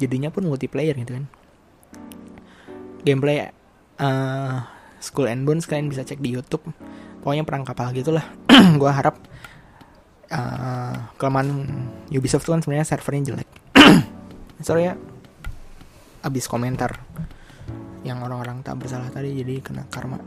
jadinya 0.00 0.32
pun 0.32 0.46
multiplayer 0.48 0.96
gitu 0.96 1.20
kan. 1.20 1.26
Gameplay 3.04 3.52
uh, 4.00 4.64
School 5.04 5.28
and 5.28 5.44
Bones 5.44 5.68
kalian 5.68 5.92
bisa 5.92 6.06
cek 6.06 6.24
di 6.24 6.32
YouTube. 6.32 6.64
Pokoknya 7.20 7.44
perang 7.44 7.68
kapal 7.68 7.92
gitulah. 7.92 8.24
Gue 8.80 8.88
harap 8.88 9.20
uh, 10.30 11.12
kelemahan 11.18 11.50
Ubisoft 12.12 12.46
tuh 12.46 12.56
kan 12.56 12.60
sebenarnya 12.62 12.86
servernya 12.86 13.34
jelek 13.34 13.48
sorry 14.66 14.92
ya 14.92 14.94
abis 16.24 16.48
komentar 16.48 17.00
yang 18.04 18.20
orang-orang 18.20 18.60
tak 18.64 18.80
bersalah 18.80 19.08
tadi 19.12 19.32
jadi 19.44 19.60
kena 19.64 19.84
karma 19.88 20.20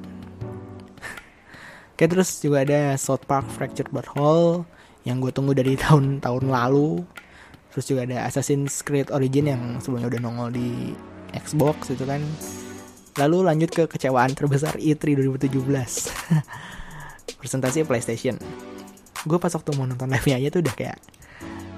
Oke 1.97 2.05
terus 2.05 2.37
juga 2.45 2.61
ada 2.61 2.93
South 2.93 3.25
Park 3.25 3.49
Fractured 3.49 3.89
But 3.89 4.05
Whole 4.13 4.69
yang 5.01 5.17
gue 5.17 5.33
tunggu 5.33 5.57
dari 5.57 5.73
tahun-tahun 5.81 6.45
lalu. 6.45 7.01
Terus 7.73 7.89
juga 7.89 8.05
ada 8.05 8.29
Assassin's 8.29 8.85
Creed 8.85 9.09
Origin 9.09 9.49
yang 9.49 9.61
sebelumnya 9.81 10.13
udah 10.13 10.21
nongol 10.21 10.49
di 10.53 10.93
Xbox 11.33 11.89
itu 11.89 12.05
kan. 12.05 12.21
Lalu 13.17 13.49
lanjut 13.49 13.73
ke 13.73 13.89
kecewaan 13.89 14.37
terbesar 14.37 14.77
E 14.77 14.93
E3 14.93 15.25
2017. 15.25 15.57
Presentasi 17.41 17.81
PlayStation. 17.81 18.37
Gue 19.27 19.37
pas 19.37 19.51
waktu 19.51 19.69
mau 19.75 19.83
nonton 19.83 20.07
live-nya 20.07 20.35
aja 20.39 20.49
tuh 20.55 20.61
udah 20.63 20.75
kayak 20.75 20.97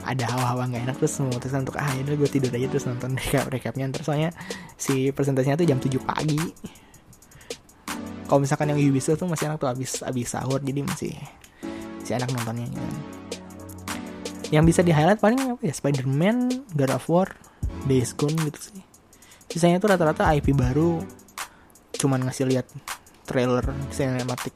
ada 0.06 0.26
hawa-hawa 0.32 0.72
nggak 0.72 0.84
enak 0.90 0.96
terus 0.98 1.20
memutuskan 1.22 1.62
untuk 1.68 1.78
ah 1.78 1.92
ini 1.94 2.16
gue 2.16 2.30
tidur 2.30 2.50
aja 2.50 2.68
terus 2.72 2.86
nonton 2.88 3.18
recap 3.20 3.50
recapnya. 3.50 3.90
Terus 3.90 4.06
soalnya 4.06 4.30
si 4.78 5.10
presentasinya 5.10 5.58
tuh 5.58 5.68
jam 5.68 5.82
7 5.82 5.90
pagi. 6.00 6.40
Kalau 8.30 8.40
misalkan 8.46 8.70
yang 8.70 8.80
Ubisoft 8.80 9.26
tuh 9.26 9.28
masih 9.28 9.50
enak 9.50 9.58
tuh 9.58 9.70
abis 9.74 10.06
abis 10.06 10.38
sahur 10.38 10.62
jadi 10.62 10.86
masih 10.86 11.18
masih 11.98 12.14
enak 12.22 12.30
nontonnya 12.30 12.70
gitu. 12.70 12.90
yang 14.50 14.66
bisa 14.66 14.82
di 14.82 14.90
highlight 14.90 15.22
paling 15.22 15.38
apa 15.38 15.62
ya? 15.62 15.74
Spider-Man, 15.74 16.66
God 16.74 16.90
of 16.94 17.06
War, 17.06 17.30
Days 17.86 18.18
Gone 18.18 18.34
gitu 18.50 18.74
sih. 18.74 18.82
Sisanya 19.46 19.78
tuh 19.78 19.94
rata-rata 19.94 20.30
IP 20.34 20.58
baru 20.58 21.02
cuman 22.00 22.26
ngasih 22.26 22.50
lihat 22.50 22.66
trailer 23.30 23.62
cinematic 23.94 24.56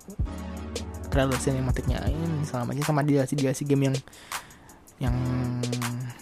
trailer 1.13 1.37
cinematicnya 1.37 2.01
ini 2.09 2.41
sama 2.49 2.73
aja 2.73 2.81
sama 2.89 3.05
DLC 3.05 3.37
DLC 3.37 3.69
game 3.69 3.93
yang 3.93 3.95
yang 4.97 5.15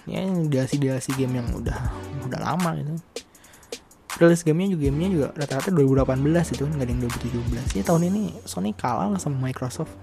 ya 0.03 0.19
DLC 0.51 0.75
DLC 0.75 1.15
game 1.15 1.39
yang 1.39 1.47
udah 1.55 1.79
udah 2.27 2.39
lama 2.43 2.75
gitu. 2.75 2.93
Rilis 4.19 4.43
gamenya 4.43 4.75
juga 4.75 4.83
gamenya 4.91 5.09
juga 5.09 5.27
rata-rata 5.33 5.71
2018 5.71 6.53
itu 6.53 6.63
nggak 6.67 6.83
ada 6.83 6.91
yang 6.91 7.01
2017 7.71 7.79
ya 7.79 7.83
tahun 7.87 8.01
ini 8.11 8.21
Sony 8.43 8.75
kalah 8.75 9.07
lah 9.07 9.17
sama 9.17 9.39
Microsoft. 9.39 9.95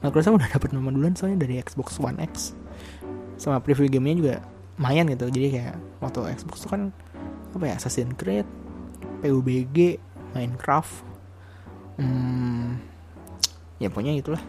Microsoft 0.00 0.40
udah 0.40 0.48
dapat 0.48 0.72
nomor 0.72 0.90
duluan 0.96 1.12
soalnya 1.14 1.44
dari 1.44 1.60
Xbox 1.60 2.00
One 2.00 2.18
X. 2.24 2.56
Sama 3.36 3.60
preview 3.60 3.86
gamenya 3.92 4.16
juga 4.16 4.34
lumayan 4.80 5.06
gitu. 5.12 5.28
Jadi 5.28 5.46
kayak 5.54 5.76
waktu 6.00 6.34
Xbox 6.40 6.64
tuh 6.64 6.70
kan 6.72 6.82
apa 7.52 7.64
ya 7.68 7.74
Assassin's 7.76 8.16
Creed 8.16 8.48
PUBG 9.22 9.98
Minecraft 10.34 10.92
hmm, 11.98 12.87
ya 13.78 13.88
pokoknya 13.90 14.14
itulah. 14.18 14.42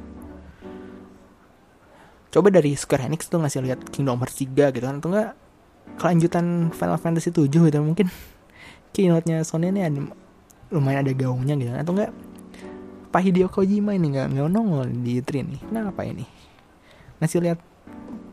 Coba 2.29 2.53
dari 2.53 2.77
Square 2.77 3.09
Enix 3.09 3.25
tuh 3.25 3.41
ngasih 3.41 3.65
lihat 3.65 3.79
Kingdom 3.89 4.21
Hearts 4.21 4.37
3 4.37 4.69
gitu 4.69 4.85
kan 4.85 5.01
atau 5.01 5.09
enggak 5.09 5.33
kelanjutan 5.97 6.69
Final 6.69 6.99
Fantasy 7.01 7.33
7 7.33 7.49
gitu 7.49 7.79
mungkin. 7.81 8.09
Keynote-nya 8.93 9.45
Sony 9.45 9.69
ini 9.69 9.81
ada, 9.85 10.01
lumayan 10.73 11.05
ada 11.05 11.13
gaungnya 11.13 11.57
gitu 11.57 11.69
kan 11.73 11.81
atau 11.81 11.93
enggak 11.97 12.11
Pak 13.09 13.21
Hideo 13.25 13.49
Kojima 13.49 13.97
ini 13.97 14.13
nggak 14.13 14.37
nggak 14.37 14.49
nongol 14.53 14.85
di 15.01 15.17
E3 15.17 15.29
nih. 15.41 15.61
Kenapa 15.65 16.05
ini? 16.05 16.25
Ngasih 17.17 17.41
lihat 17.41 17.59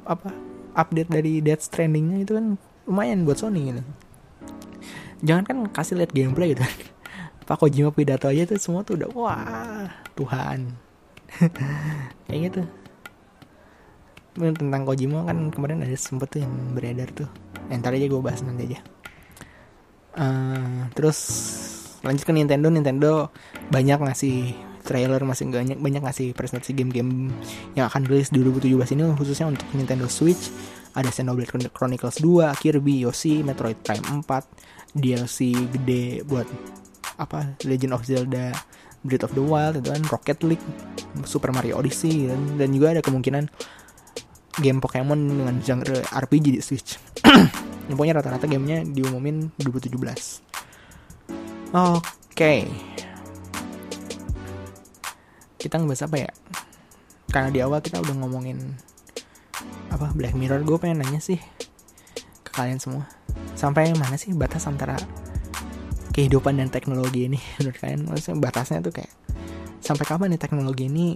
apa 0.05 0.29
update 0.77 1.09
dari 1.09 1.41
Death 1.41 1.65
Stranding-nya 1.65 2.21
itu 2.21 2.37
kan 2.37 2.61
lumayan 2.85 3.25
buat 3.25 3.41
Sony 3.41 3.73
gitu. 3.73 3.83
Jangan 5.25 5.45
kan 5.49 5.57
kasih 5.73 5.97
lihat 5.97 6.13
gameplay 6.13 6.53
gitu 6.53 6.61
Pak 7.49 7.63
Kojima 7.63 7.95
pidato 7.95 8.29
aja 8.29 8.45
tuh 8.45 8.61
semua 8.61 8.83
tuh 8.83 9.01
udah 9.01 9.11
wah 9.15 9.89
Tuhan 10.19 10.86
kayak 12.29 12.41
gitu. 12.51 12.63
Tentang 14.37 14.83
Kojima 14.85 15.25
kan 15.25 15.49
kemarin 15.49 15.81
ada 15.81 15.97
sempet 15.97 16.29
tuh 16.29 16.41
yang 16.45 16.53
beredar 16.77 17.09
tuh. 17.13 17.29
Ya, 17.73 17.81
ntar 17.81 17.97
aja 17.97 18.07
gue 18.07 18.21
bahas 18.21 18.45
nanti 18.45 18.73
aja. 18.73 18.81
Uh, 20.17 20.89
terus 20.93 21.19
lanjut 22.05 22.25
ke 22.25 22.33
Nintendo. 22.33 22.69
Nintendo 22.69 23.13
banyak 23.73 23.99
ngasih 24.01 24.57
trailer 24.87 25.19
masih 25.27 25.51
banyak 25.51 25.83
banyak 25.83 26.03
ngasih 26.07 26.31
presentasi 26.33 26.71
game-game 26.71 27.35
yang 27.75 27.91
akan 27.91 28.07
rilis 28.07 28.31
di 28.31 28.39
2017 28.39 28.95
ini 28.95 29.03
khususnya 29.19 29.51
untuk 29.51 29.67
Nintendo 29.75 30.07
Switch. 30.07 30.53
Ada 30.97 31.13
Xenoblade 31.13 31.69
Chronicles 31.77 32.25
2, 32.25 32.57
Kirby, 32.57 33.05
Yoshi, 33.05 33.45
Metroid 33.45 33.77
Prime 33.85 34.25
4, 34.25 34.97
DLC 34.97 35.53
gede 35.53 36.25
buat 36.25 36.49
apa 37.21 37.57
Legend 37.69 37.93
of 37.93 38.05
Zelda 38.09 38.53
Breath 39.07 39.25
of 39.25 39.33
the 39.33 39.43
Wild 39.43 39.79
itu 39.79 39.89
kan 39.89 40.03
Rocket 40.11 40.43
League, 40.43 40.67
Super 41.23 41.55
Mario 41.55 41.79
Odyssey 41.79 42.27
dan, 42.27 42.59
dan 42.59 42.69
juga 42.75 42.99
ada 42.99 43.03
kemungkinan 43.03 43.47
game 44.61 44.79
Pokemon 44.83 45.21
dengan 45.31 45.55
genre 45.63 46.03
RPG 46.03 46.47
di 46.59 46.61
Switch. 46.61 46.99
Pokoknya 47.87 48.19
rata-rata 48.19 48.51
gamenya 48.51 48.83
diumumin 48.83 49.55
2017. 49.63 49.95
Oke. 49.95 50.43
Okay. 52.35 52.67
Kita 55.57 55.79
ngebahas 55.79 56.07
apa 56.07 56.17
ya? 56.19 56.31
Karena 57.31 57.51
di 57.51 57.61
awal 57.63 57.83
kita 57.83 58.03
udah 58.03 58.15
ngomongin 58.23 58.59
apa 59.91 60.11
Black 60.15 60.35
Mirror, 60.35 60.67
gue 60.67 60.79
pengen 60.79 61.03
nanya 61.03 61.23
sih 61.23 61.39
ke 62.43 62.51
kalian 62.51 62.83
semua. 62.83 63.07
Sampai 63.59 63.91
mana 63.97 64.21
sih 64.21 64.37
batas 64.37 64.69
antara 64.69 64.99
kehidupan 66.17 66.57
dan 66.57 66.73
teknologi 66.73 67.29
ini 67.29 67.37
menurut 67.61 67.77
kalian? 67.77 68.01
Maksudnya 68.09 68.41
batasnya 68.41 68.81
tuh 68.81 68.97
kayak 68.97 69.13
sampai 69.85 70.05
kapan 70.09 70.33
nih 70.33 70.41
teknologi 70.41 70.89
ini 70.89 71.13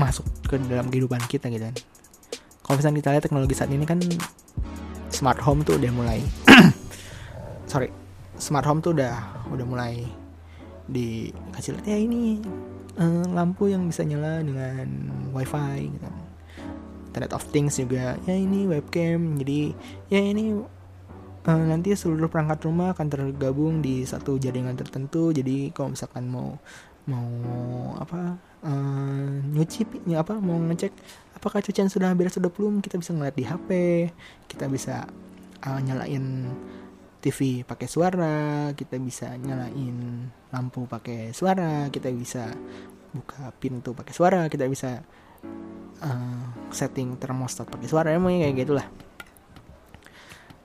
masuk 0.00 0.24
ke 0.48 0.56
dalam 0.56 0.88
kehidupan 0.88 1.20
kita 1.28 1.52
gitu 1.52 1.68
kan? 1.68 1.76
Kalau 2.64 2.76
misalnya 2.80 2.96
kita 3.04 3.08
lihat 3.12 3.24
teknologi 3.28 3.54
saat 3.54 3.68
ini 3.68 3.84
kan 3.84 4.00
smart 5.12 5.36
home 5.44 5.60
tuh 5.60 5.76
udah 5.76 5.92
mulai 5.92 6.24
sorry 7.70 7.92
smart 8.40 8.64
home 8.64 8.80
tuh 8.80 8.96
udah 8.96 9.44
udah 9.52 9.66
mulai 9.68 10.08
dikasih 10.88 11.78
lihat 11.78 11.86
ya 11.86 11.98
ini 12.00 12.40
uh, 12.98 13.28
lampu 13.30 13.70
yang 13.70 13.86
bisa 13.86 14.02
nyala 14.02 14.40
dengan 14.40 14.88
wifi 15.30 15.92
gitu 15.92 16.08
internet 17.12 17.32
of 17.36 17.44
things 17.52 17.76
juga 17.76 18.16
ya 18.24 18.34
ini 18.34 18.64
webcam 18.66 19.36
jadi 19.36 19.76
ya 20.08 20.20
ini 20.24 20.58
uh, 21.46 21.64
nanti 21.66 21.94
seluruh 21.94 22.30
perangkat 22.30 22.64
rumah 22.66 22.94
akan 22.94 23.06
tergabung 23.10 23.82
di 23.82 24.06
satu 24.06 24.38
jaringan 24.38 24.78
tertentu. 24.78 25.34
Jadi 25.34 25.70
kalau 25.74 25.94
misalkan 25.94 26.30
mau 26.30 26.58
mau 27.02 27.26
apa 27.98 28.38
uh, 28.62 29.30
nyuci 29.50 30.06
ya 30.06 30.22
apa 30.22 30.38
mau 30.38 30.54
ngecek 30.54 30.94
apakah 31.34 31.58
cucian 31.58 31.90
sudah 31.90 32.14
beres 32.14 32.38
sudah 32.38 32.46
belum 32.46 32.78
kita 32.78 32.94
bisa 32.94 33.10
ngeliat 33.10 33.34
di 33.34 33.42
HP 33.42 33.68
kita 34.46 34.70
bisa 34.70 35.10
uh, 35.66 35.80
nyalain 35.82 36.46
TV 37.18 37.66
pakai 37.66 37.90
suara 37.90 38.70
kita 38.78 39.02
bisa 39.02 39.34
nyalain 39.34 40.30
lampu 40.54 40.86
pakai 40.86 41.34
suara 41.34 41.90
kita 41.90 42.10
bisa 42.14 42.54
buka 43.10 43.50
pintu 43.58 43.98
pakai 43.98 44.14
suara 44.14 44.46
kita 44.46 44.70
bisa 44.70 45.02
uh, 46.06 46.44
setting 46.70 47.18
termostat 47.18 47.66
pakai 47.66 47.90
suara 47.90 48.14
emang 48.14 48.38
kayak 48.38 48.62
gitulah 48.62 48.86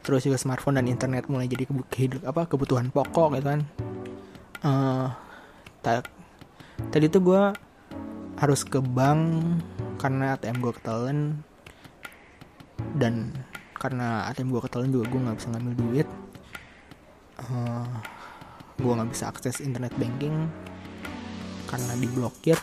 terus 0.08 0.24
juga 0.24 0.40
smartphone 0.40 0.80
dan 0.80 0.88
internet 0.88 1.28
mulai 1.28 1.52
jadi 1.52 1.68
kehidup 1.92 2.24
apa 2.24 2.48
kebutuhan 2.48 2.88
pokok 2.96 3.36
gitu 3.36 3.48
kan. 3.52 3.62
Uh, 4.64 5.12
tadi 6.96 7.12
tuh 7.12 7.20
gue 7.20 7.44
harus 8.40 8.64
ke 8.64 8.80
bank 8.80 9.44
karena 10.00 10.40
ATM 10.40 10.64
gue 10.64 10.74
ketelan. 10.80 11.44
Dan 12.96 13.36
karena 13.76 14.32
ATM 14.32 14.56
gue 14.56 14.64
ketelan 14.64 14.96
juga 14.96 15.12
gue 15.12 15.20
nggak 15.28 15.38
bisa 15.44 15.48
ngambil 15.52 15.74
duit. 15.76 16.08
Uh, 17.44 17.52
eh, 17.52 17.88
gue 18.80 18.92
nggak 18.96 19.12
bisa 19.12 19.28
akses 19.28 19.60
internet 19.60 19.92
banking 20.00 20.48
karena 21.68 21.94
diblokir. 22.00 22.56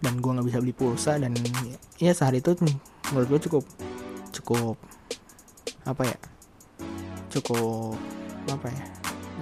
Dan 0.00 0.24
gue 0.24 0.30
nggak 0.32 0.48
bisa 0.48 0.58
beli 0.64 0.72
pulsa 0.72 1.20
dan 1.20 1.36
ya 2.00 2.16
sehari 2.16 2.40
itu 2.40 2.56
menurut 3.12 3.28
gue 3.28 3.40
cukup 3.44 3.64
cukup 4.32 4.87
apa 5.88 6.02
ya 6.04 6.18
cukup 7.32 7.96
apa 8.48 8.68
ya 8.68 8.84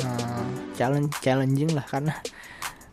uh, 0.06 0.46
challenge 0.78 1.10
challenging 1.22 1.70
lah 1.74 1.86
karena 1.86 2.14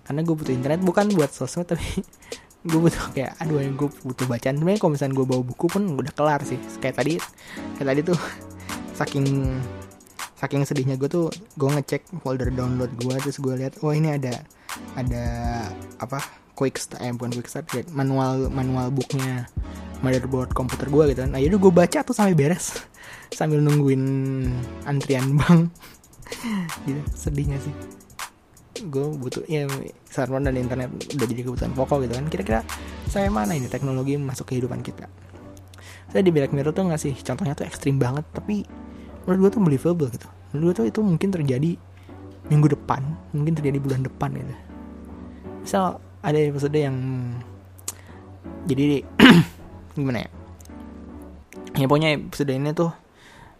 karena 0.03 0.19
gue 0.25 0.35
butuh 0.35 0.53
internet 0.53 0.81
bukan 0.83 1.13
buat 1.15 1.31
sosmed 1.31 1.69
tapi 1.69 2.03
gue 2.69 2.79
butuh 2.79 3.11
kayak 3.11 3.35
aduh 3.43 3.59
yang 3.59 3.75
gue 3.75 3.91
butuh 3.91 4.23
bacaan. 4.27 4.55
Sebenarnya 4.55 4.79
kalau 4.79 4.91
misalnya 4.95 5.15
gue 5.19 5.25
bawa 5.27 5.43
buku 5.43 5.65
pun 5.67 5.83
udah 5.99 6.13
kelar 6.15 6.41
sih. 6.47 6.59
Kayak 6.79 6.95
tadi 7.03 7.13
kayak 7.79 7.87
tadi 7.91 7.99
tuh 8.07 8.19
saking 8.99 9.27
saking 10.39 10.63
sedihnya 10.67 10.95
gue 10.99 11.07
tuh 11.07 11.31
gue 11.55 11.69
ngecek 11.71 12.03
folder 12.19 12.51
download 12.51 12.91
gue 12.99 13.15
terus 13.23 13.39
gue 13.39 13.55
lihat 13.55 13.79
oh 13.79 13.95
ini 13.95 14.11
ada 14.19 14.43
ada 14.99 15.23
apa 16.03 16.19
quick 16.51 16.75
start 16.75 16.99
eh 16.99 17.15
bukan 17.15 17.31
quick 17.31 17.47
start 17.47 17.63
ya, 17.71 17.87
manual 17.95 18.51
manual 18.51 18.91
booknya 18.91 19.47
motherboard 20.03 20.51
komputer 20.51 20.91
gue 20.91 21.15
gitu 21.15 21.19
kan. 21.23 21.31
Nah 21.31 21.39
yaudah 21.39 21.59
gue 21.63 21.73
baca 21.73 21.99
tuh 22.03 22.13
sampai 22.13 22.35
beres. 22.35 22.83
Sambil 23.33 23.63
nungguin 23.63 24.03
antrian 24.85 25.39
bank 25.39 25.71
gitu 26.85 27.01
sedihnya 27.15 27.57
sih. 27.63 27.73
Gue 28.91 29.15
butuh 29.15 29.47
ya 29.47 29.65
smartphone 30.05 30.45
dan 30.51 30.59
internet 30.59 30.91
udah 30.91 31.25
jadi 31.25 31.41
kebutuhan 31.47 31.71
pokok 31.73 32.05
gitu 32.05 32.13
kan. 32.19 32.25
Kira-kira 32.27 32.59
saya 33.07 33.31
mana 33.31 33.55
ini 33.55 33.71
teknologi 33.71 34.19
masuk 34.19 34.51
kehidupan 34.51 34.83
kita? 34.83 35.07
Saya 36.11 36.21
di 36.21 36.29
Black 36.29 36.53
Mirror 36.53 36.75
tuh 36.75 36.85
ngasih 36.91 37.15
contohnya 37.23 37.57
tuh 37.57 37.65
ekstrim 37.65 37.97
banget 37.97 38.27
tapi 38.35 38.67
menurut 39.25 39.49
gue 39.49 39.51
tuh 39.55 39.61
believable 39.63 40.09
gitu. 40.11 40.27
Menurut 40.51 40.75
gue 40.75 40.75
tuh 40.83 40.85
itu 40.91 40.99
mungkin 41.01 41.29
terjadi 41.31 41.71
minggu 42.51 42.75
depan 42.75 43.01
mungkin 43.31 43.55
terjadi 43.55 43.79
bulan 43.79 44.03
depan 44.03 44.35
gitu. 44.35 44.55
Misal 45.63 46.03
ada 46.19 46.37
episode 46.37 46.75
yang 46.75 46.95
jadi 48.69 49.07
gimana 49.93 50.25
ya? 50.25 50.29
Ya 51.73 51.85
pokoknya 51.89 52.17
episode 52.17 52.53
ini 52.53 52.69
tuh 52.73 52.91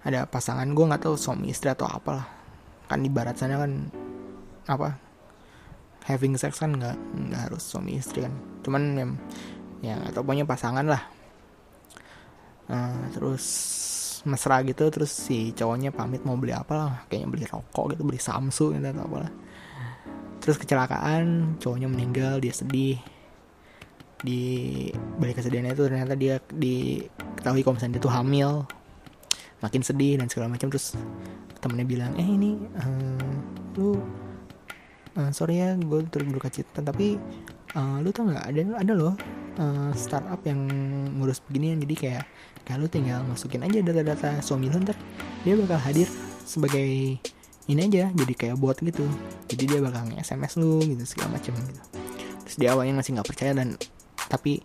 ada 0.04 0.28
pasangan 0.28 0.68
gue 0.70 0.86
nggak 0.86 1.08
tahu 1.08 1.16
suami 1.16 1.50
istri 1.50 1.70
atau 1.72 1.88
apalah. 1.88 2.28
Kan 2.90 3.02
di 3.02 3.10
barat 3.10 3.38
sana 3.40 3.58
kan 3.58 3.90
apa 4.68 4.96
having 6.08 6.36
sex 6.36 6.60
kan 6.60 6.76
nggak 6.76 6.98
nggak 6.98 7.42
harus 7.50 7.64
suami 7.64 7.98
istri 7.98 8.26
kan. 8.26 8.34
Cuman 8.62 8.84
ya, 8.98 9.06
ya 9.82 9.96
atau 10.12 10.22
pokoknya 10.22 10.46
pasangan 10.46 10.86
lah. 10.86 11.04
Uh, 12.68 13.06
terus 13.12 13.46
mesra 14.24 14.64
gitu 14.64 14.88
terus 14.88 15.12
si 15.12 15.52
cowoknya 15.52 15.92
pamit 15.92 16.24
mau 16.24 16.40
beli 16.40 16.56
apa 16.56 16.74
lah 16.80 16.92
kayaknya 17.12 17.28
beli 17.28 17.44
rokok 17.44 17.92
gitu 17.92 18.08
beli 18.08 18.20
Samsung 18.20 18.80
gitu 18.80 18.88
atau 18.90 19.04
apalah. 19.06 19.32
Terus 20.44 20.58
kecelakaan 20.60 21.56
cowoknya 21.60 21.88
meninggal 21.88 22.44
dia 22.44 22.52
sedih 22.52 23.00
di 24.24 24.88
balik 25.20 25.44
kesedihannya 25.44 25.76
itu 25.76 25.84
ternyata 25.84 26.16
dia 26.16 26.40
diketahui 26.40 27.62
kalau 27.62 27.76
misalnya 27.76 28.00
dia 28.00 28.04
tuh 28.08 28.14
hamil 28.16 28.50
makin 29.60 29.82
sedih 29.84 30.16
dan 30.20 30.32
segala 30.32 30.56
macam. 30.56 30.72
Terus 30.72 30.96
temennya 31.60 31.88
bilang 31.88 32.12
eh 32.16 32.28
ini 32.28 32.60
uh, 32.80 33.28
lu 33.80 34.00
uh, 35.20 35.32
sorry 35.36 35.60
ya 35.60 35.76
gue 35.76 36.04
turut 36.08 36.28
berduka 36.28 36.52
cita 36.52 36.84
tapi 36.84 37.20
uh, 37.76 38.00
lu 38.04 38.12
tau 38.12 38.28
nggak 38.28 38.44
ada 38.48 38.62
ada 38.80 38.94
loh 38.96 39.14
uh, 39.60 39.92
startup 39.96 40.40
yang 40.48 40.60
ngurus 41.20 41.44
beginian. 41.44 41.84
Jadi 41.84 41.96
kayak 41.96 42.24
kayak 42.64 42.78
lu 42.80 42.88
tinggal 42.88 43.24
masukin 43.28 43.64
aja 43.64 43.80
data-data 43.84 44.40
suami 44.40 44.72
lu 44.72 44.80
ntar 44.84 44.96
dia 45.44 45.60
bakal 45.60 45.80
hadir 45.84 46.08
sebagai 46.44 47.20
ini 47.64 47.80
aja 47.80 48.12
jadi 48.12 48.34
kayak 48.36 48.56
bot 48.60 48.80
gitu. 48.80 49.04
Jadi 49.48 49.64
dia 49.68 49.80
bakal 49.80 50.08
nge-sms 50.12 50.60
lu 50.60 50.84
gitu 50.84 51.04
segala 51.08 51.40
macam 51.40 51.56
gitu. 51.56 51.82
Terus 52.44 52.56
dia 52.60 52.76
awalnya 52.76 53.00
masih 53.00 53.16
nggak 53.16 53.28
percaya 53.28 53.56
dan 53.56 53.80
tapi 54.34 54.58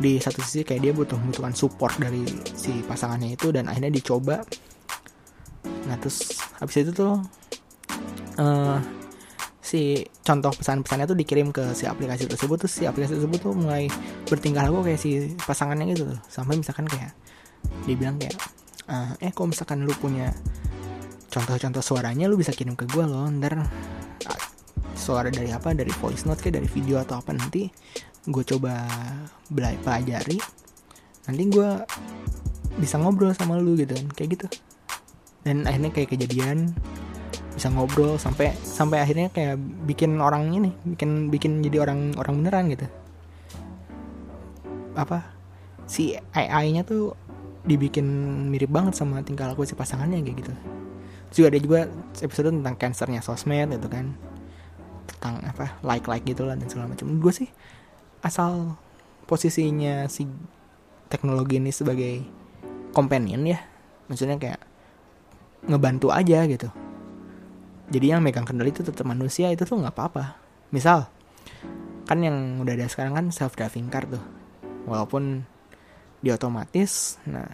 di 0.00 0.16
satu 0.16 0.40
sisi 0.40 0.64
kayak 0.64 0.80
dia 0.80 0.92
butuh 0.96 1.20
membutuhkan 1.20 1.52
support 1.52 2.00
dari 2.00 2.24
si 2.56 2.80
pasangannya 2.88 3.36
itu 3.36 3.52
dan 3.52 3.68
akhirnya 3.68 3.92
dicoba. 3.92 4.40
Nah 5.84 5.96
terus 6.00 6.40
habis 6.56 6.80
itu 6.80 6.90
tuh 6.96 7.20
uh, 8.40 8.80
si 9.60 10.02
contoh 10.24 10.50
pesan-pesannya 10.56 11.06
tuh 11.06 11.18
dikirim 11.18 11.52
ke 11.52 11.76
si 11.76 11.84
aplikasi 11.84 12.26
tersebut. 12.26 12.64
Terus 12.66 12.74
si 12.74 12.84
aplikasi 12.88 13.20
tersebut 13.20 13.38
tuh 13.38 13.54
mulai 13.54 13.86
bertingkah 14.26 14.66
laku 14.66 14.88
kayak 14.88 15.00
si 15.00 15.36
pasangannya 15.44 15.94
gitu 15.94 16.08
sampai 16.26 16.56
misalkan 16.56 16.88
kayak 16.88 17.12
dia 17.84 17.94
bilang 17.94 18.16
kayak 18.16 18.34
uh, 18.88 19.12
eh 19.20 19.30
kok 19.30 19.46
misalkan 19.46 19.84
lu 19.84 19.92
punya 20.00 20.32
contoh-contoh 21.30 21.82
suaranya 21.82 22.26
lu 22.26 22.34
bisa 22.34 22.50
kirim 22.50 22.74
ke 22.74 22.88
gue 22.90 23.04
loh. 23.06 23.30
Ntar 23.30 23.62
uh, 23.62 24.42
suara 24.98 25.30
dari 25.30 25.54
apa? 25.54 25.70
Dari 25.70 25.92
voice 26.02 26.26
note 26.26 26.42
kayak 26.42 26.58
dari 26.58 26.68
video 26.68 26.98
atau 26.98 27.22
apa 27.22 27.30
nanti 27.30 27.70
gue 28.24 28.44
coba 28.56 28.88
belajar 29.52 29.80
pelajari 29.84 30.40
nanti 31.28 31.42
gue 31.48 31.70
bisa 32.80 32.96
ngobrol 32.98 33.30
sama 33.36 33.60
lu 33.60 33.78
gitu 33.78 33.94
kan 33.94 34.06
kayak 34.12 34.30
gitu. 34.38 34.46
Dan 35.44 35.68
akhirnya 35.68 35.92
kayak 35.92 36.16
kejadian 36.16 36.72
bisa 37.54 37.70
ngobrol 37.70 38.18
sampai 38.18 38.50
sampai 38.66 38.98
akhirnya 38.98 39.30
kayak 39.30 39.60
bikin 39.86 40.18
orang 40.18 40.50
ini 40.50 40.74
bikin 40.82 41.30
bikin 41.30 41.62
jadi 41.62 41.86
orang 41.86 42.16
orang 42.18 42.42
beneran 42.42 42.64
gitu. 42.72 42.86
Apa? 44.98 45.22
Si 45.86 46.16
AI-nya 46.34 46.82
tuh 46.82 47.14
dibikin 47.64 48.04
mirip 48.50 48.72
banget 48.72 48.98
sama 48.98 49.22
tingkah 49.22 49.48
laku 49.48 49.68
si 49.68 49.76
pasangannya 49.78 50.24
kayak 50.24 50.36
gitu. 50.42 50.52
Terus 51.30 51.36
juga 51.36 51.48
ada 51.52 51.60
juga 51.60 51.80
episode 52.24 52.48
tentang 52.50 52.74
cancernya 52.80 53.20
sosmed 53.22 53.70
gitu 53.70 53.88
kan. 53.92 54.16
Tentang 55.06 55.44
apa 55.46 55.78
like 55.86 56.08
like 56.10 56.26
gitu 56.26 56.48
lah 56.48 56.58
dan 56.58 56.66
segala 56.66 56.90
macam. 56.90 57.06
Gue 57.20 57.32
sih 57.32 57.48
asal 58.24 58.80
posisinya 59.28 60.08
si 60.08 60.24
teknologi 61.12 61.60
ini 61.60 61.68
sebagai 61.68 62.24
companion 62.96 63.44
ya. 63.44 63.60
Maksudnya 64.08 64.40
kayak 64.40 64.60
ngebantu 65.68 66.08
aja 66.08 66.48
gitu. 66.48 66.68
Jadi 67.92 68.06
yang 68.08 68.24
megang 68.24 68.48
kendali 68.48 68.72
itu 68.72 68.80
tetap 68.80 69.04
manusia 69.04 69.52
itu 69.52 69.68
tuh 69.68 69.76
nggak 69.76 69.92
apa-apa. 69.92 70.40
Misal 70.72 71.04
kan 72.08 72.20
yang 72.20 72.60
udah 72.64 72.72
ada 72.76 72.88
sekarang 72.88 73.12
kan 73.12 73.26
self 73.28 73.54
driving 73.54 73.92
car 73.92 74.08
tuh. 74.08 74.24
Walaupun 74.88 75.44
dia 76.24 76.40
otomatis 76.40 77.20
nah 77.28 77.44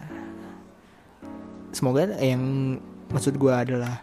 semoga 1.75 2.07
yang 2.23 2.79
maksud 3.11 3.35
gue 3.35 3.51
adalah 3.51 3.99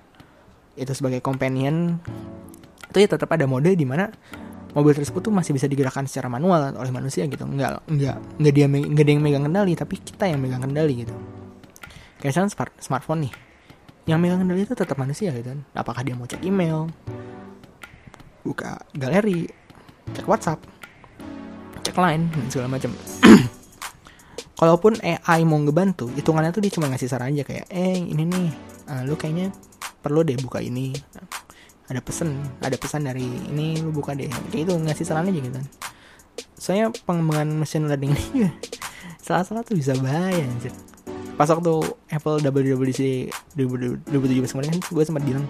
itu 0.76 0.92
sebagai 0.92 1.24
companion 1.24 1.96
itu 2.92 3.00
ya 3.00 3.09
tetap 3.09 3.33
ada 3.33 3.48
mode 3.48 3.72
di 3.72 3.88
mana 3.88 4.12
mobil 4.76 4.92
tersebut 4.92 5.20
tuh 5.24 5.33
masih 5.33 5.57
bisa 5.57 5.64
digerakkan 5.64 6.04
secara 6.04 6.28
manual 6.28 6.74
oleh 6.76 6.92
manusia 6.92 7.24
gitu. 7.24 7.44
Nggak 7.44 7.88
nggak 7.88 8.16
nggak 8.40 8.52
dia 8.52 8.66
nggak 8.68 9.04
ada 9.04 9.12
yang 9.12 9.22
megang 9.22 9.44
kendali 9.48 9.72
tapi 9.76 9.94
kita 10.00 10.24
yang 10.28 10.40
megang 10.40 10.62
kendali 10.64 11.04
gitu. 11.07 11.14
Kayak 12.18 12.31
misalnya 12.35 12.50
smart, 12.50 12.72
smartphone 12.83 13.20
nih. 13.28 13.33
Yang 14.09 14.18
megang 14.24 14.40
kendali 14.44 14.61
itu 14.64 14.74
tetap 14.74 14.96
manusia 14.98 15.31
gitu 15.33 15.48
kan. 15.54 15.61
Apakah 15.72 16.02
dia 16.04 16.14
mau 16.18 16.26
cek 16.28 16.42
email 16.44 16.90
buka 18.46 18.81
galeri 18.96 19.44
cek 20.16 20.24
WhatsApp 20.24 20.64
cek 21.85 21.96
line 21.96 22.28
dan 22.33 22.46
segala 22.48 22.68
macam. 22.76 22.92
Kalaupun 24.59 24.98
AI 25.00 25.46
mau 25.46 25.57
ngebantu 25.62 26.11
hitungannya 26.12 26.50
tuh 26.50 26.61
dia 26.61 26.72
cuma 26.74 26.90
ngasih 26.90 27.09
saran 27.09 27.31
aja 27.31 27.46
kayak 27.46 27.70
eh 27.70 27.94
ini 27.94 28.26
nih 28.26 28.48
uh, 28.90 29.02
lu 29.07 29.14
kayaknya 29.14 29.54
perlu 30.02 30.26
deh 30.26 30.35
buka 30.35 30.59
ini 30.59 30.92
ada 31.88 32.01
pesan 32.05 32.37
ada 32.61 32.77
pesan 32.77 33.09
dari 33.09 33.24
ini 33.24 33.81
lu 33.81 33.90
buka 33.90 34.12
deh. 34.12 34.29
Kayak 34.53 34.62
itu 34.68 34.72
ngasih 34.77 35.05
saran 35.09 35.29
aja 35.29 35.40
gitu. 35.40 35.61
Soalnya 36.61 36.92
pengembangan 37.09 37.48
machine 37.57 37.88
learning 37.88 38.12
ini 38.12 38.53
salah-salah 39.24 39.64
tuh 39.64 39.77
bisa 39.77 39.96
bahaya 39.96 40.44
anjir. 40.44 40.72
Pas 41.38 41.48
waktu 41.48 41.72
Apple 42.11 42.42
WWDC 42.42 43.31
2017 43.55 44.11
kemarin 44.53 44.70
kan 44.74 44.81
gue 44.83 45.05
sempat 45.07 45.22
bilang 45.22 45.46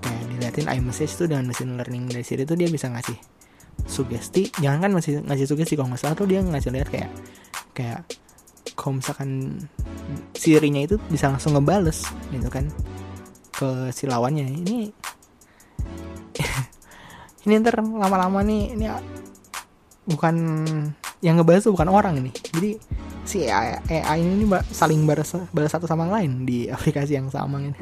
kayak 0.00 0.22
diliatin 0.32 0.66
iMessage 0.70 1.12
tuh 1.18 1.26
dengan 1.26 1.50
machine 1.50 1.74
learning 1.74 2.08
dari 2.08 2.24
sini 2.24 2.46
tuh 2.46 2.56
dia 2.56 2.70
bisa 2.70 2.88
ngasih 2.88 3.18
sugesti. 3.84 4.48
Jangan 4.62 4.88
kan 4.88 4.90
masih 4.96 5.20
ngasih 5.26 5.46
sugesti 5.50 5.74
kalau 5.76 5.92
nggak 5.92 6.00
salah 6.00 6.16
tuh 6.16 6.30
dia 6.30 6.40
ngasih 6.40 6.70
lihat 6.72 6.88
kayak 6.88 7.10
kayak 7.74 8.00
kalau 8.78 8.96
misalkan 8.96 9.60
sirinya 10.32 10.80
itu 10.80 10.96
bisa 11.12 11.28
langsung 11.28 11.52
ngebales 11.52 12.06
gitu 12.32 12.48
kan 12.48 12.70
ke 13.52 13.92
si 13.92 14.08
lawannya. 14.08 14.46
Ini 14.46 14.94
ini 17.46 17.52
ntar 17.60 17.80
lama-lama 17.80 18.44
nih 18.44 18.76
ini 18.76 18.86
bukan 20.08 20.34
yang 21.20 21.36
ngebales 21.36 21.64
tuh 21.68 21.72
bukan 21.76 21.88
orang 21.92 22.20
ini. 22.20 22.32
Jadi 22.32 22.70
si 23.24 23.44
AI, 23.46 23.80
AI 23.84 24.18
ini 24.20 24.44
saling 24.72 25.04
balas 25.04 25.36
balas 25.52 25.72
satu 25.72 25.84
sama 25.84 26.08
lain 26.08 26.48
di 26.48 26.66
aplikasi 26.74 27.16
yang 27.16 27.28
sama 27.28 27.60
ini. 27.60 27.76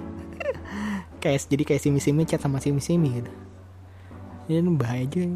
Kayak 1.18 1.50
jadi 1.50 1.62
kayak 1.66 1.82
simi 1.82 1.98
simi 1.98 2.22
chat 2.26 2.42
sama 2.42 2.62
simi 2.62 2.78
simi 2.78 3.22
gitu. 3.22 3.32
Ya 4.48 4.62
ini 4.62 4.70
bahaya 4.72 5.04
aja 5.04 5.28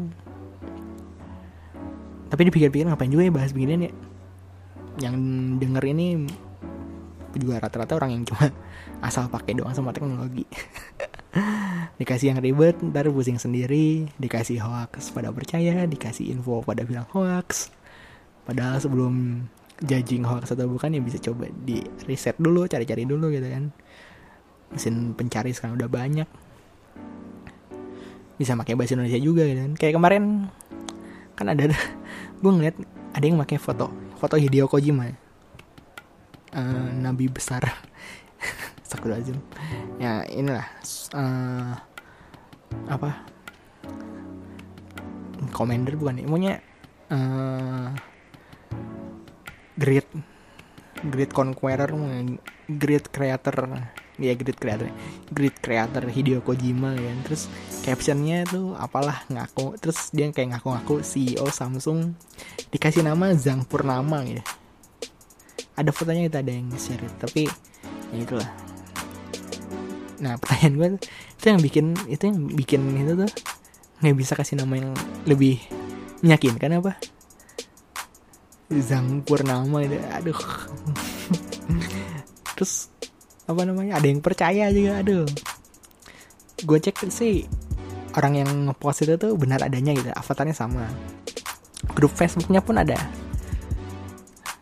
tapi 2.33 2.49
dipikir-pikir 2.49 2.89
ngapain 2.89 3.13
juga 3.13 3.29
ya 3.29 3.33
bahas 3.37 3.53
beginian 3.53 3.85
ya? 3.85 3.91
Yang 5.05 5.15
denger 5.61 5.83
ini 5.93 6.25
juga 7.39 7.61
rata-rata 7.61 7.97
orang 7.97 8.15
yang 8.15 8.23
cuma 8.27 8.49
asal 9.07 9.29
pakai 9.29 9.57
doang 9.57 9.73
sama 9.73 9.93
teknologi. 9.93 10.45
Dikasih 11.99 12.33
yang 12.33 12.39
ribet 12.41 12.77
ntar 12.81 13.09
pusing 13.09 13.41
sendiri. 13.41 14.09
Dikasih 14.17 14.61
hoax 14.61 15.09
pada 15.13 15.33
percaya 15.33 15.85
dikasih 15.85 16.29
info 16.33 16.61
pada 16.61 16.85
bilang 16.85 17.05
hoax. 17.13 17.73
Padahal 18.43 18.77
sebelum 18.77 19.45
judging 19.81 20.23
hoax 20.27 20.53
atau 20.53 20.69
bukan 20.69 20.93
ya 20.93 21.01
bisa 21.01 21.17
coba 21.17 21.49
di 21.49 21.81
reset 22.05 22.37
dulu 22.37 22.69
cari-cari 22.69 23.07
dulu 23.07 23.33
gitu 23.33 23.47
kan. 23.49 23.73
Mesin 24.73 25.17
pencari 25.17 25.53
sekarang 25.53 25.77
udah 25.77 25.89
banyak. 25.89 26.29
Bisa 28.37 28.57
pakai 28.57 28.73
bahasa 28.77 28.97
Indonesia 28.97 29.21
juga 29.21 29.45
gitu 29.45 29.61
kan. 29.61 29.73
Kayak 29.77 29.93
kemarin 29.97 30.23
kan 31.33 31.49
ada 31.49 31.65
gue 32.41 32.51
ngeliat 32.51 32.77
ada 33.13 33.25
yang 33.25 33.41
pakai 33.41 33.57
foto 33.57 33.89
foto 34.17 34.37
Hideo 34.37 34.69
Kojima 34.69 35.22
uh, 36.53 36.89
nabi 36.93 37.27
besar. 37.27 37.61
Astagfirullahaladzim. 38.85 39.37
Ya 39.97 40.23
inilah 40.29 40.65
uh, 41.17 41.73
apa? 42.89 43.25
Commander 45.53 45.93
bukan 45.99 46.23
pokoknya 46.25 46.65
uh, 47.13 47.93
great 49.77 50.07
great 51.03 51.31
conqueror 51.33 51.91
great 52.69 53.05
creator. 53.09 53.89
Ya 54.21 54.37
great 54.37 54.61
creator. 54.61 54.93
Great 55.33 55.57
creator 55.57 56.05
Hideo 56.05 56.45
Kojima 56.45 56.93
kan 56.93 57.17
terus 57.25 57.49
captionnya 57.81 58.45
tuh 58.45 58.77
apalah 58.77 59.25
ngaku. 59.25 59.81
Terus 59.81 60.13
dia 60.13 60.29
kayak 60.29 60.57
ngaku-ngaku 60.57 61.01
CEO 61.01 61.49
Samsung. 61.49 62.13
Dikasih 62.69 63.01
nama 63.01 63.33
Zhang 63.33 63.65
Purnama 63.65 64.21
gitu 64.21 64.62
ada 65.73 65.89
fotonya 65.89 66.29
kita 66.29 66.39
ada 66.45 66.51
yang 66.53 66.69
share 66.77 67.01
tapi 67.17 67.49
ya 68.13 68.17
itulah. 68.21 68.49
Nah 70.21 70.37
pertanyaan 70.37 70.73
gue 70.77 70.89
itu 71.39 71.45
yang 71.49 71.61
bikin 71.61 71.85
itu 72.05 72.23
yang 72.29 72.39
bikin 72.53 72.81
itu 73.01 73.11
tuh 73.17 73.31
nggak 74.03 74.15
bisa 74.15 74.33
kasih 74.37 74.59
nama 74.59 74.77
yang 74.77 74.91
lebih 75.25 75.57
meyakinkan 76.21 76.79
apa? 76.79 76.95
Zhang 78.69 79.25
Purnama 79.25 79.83
itu 79.83 79.97
aduh. 80.13 80.39
Terus 82.55 82.93
apa 83.49 83.61
namanya? 83.65 83.97
Ada 83.99 84.07
yang 84.07 84.21
percaya 84.21 84.69
juga 84.69 85.01
aduh. 85.01 85.25
Gue 86.63 86.79
cek 86.79 87.11
sih 87.11 87.43
orang 88.13 88.45
yang 88.45 88.49
ngepost 88.69 89.03
itu 89.03 89.17
tuh 89.17 89.33
benar 89.35 89.59
adanya 89.65 89.91
gitu. 89.97 90.09
Avatarnya 90.13 90.55
sama. 90.55 90.85
Grup 91.97 92.15
Facebooknya 92.15 92.63
pun 92.63 92.79
ada 92.79 92.95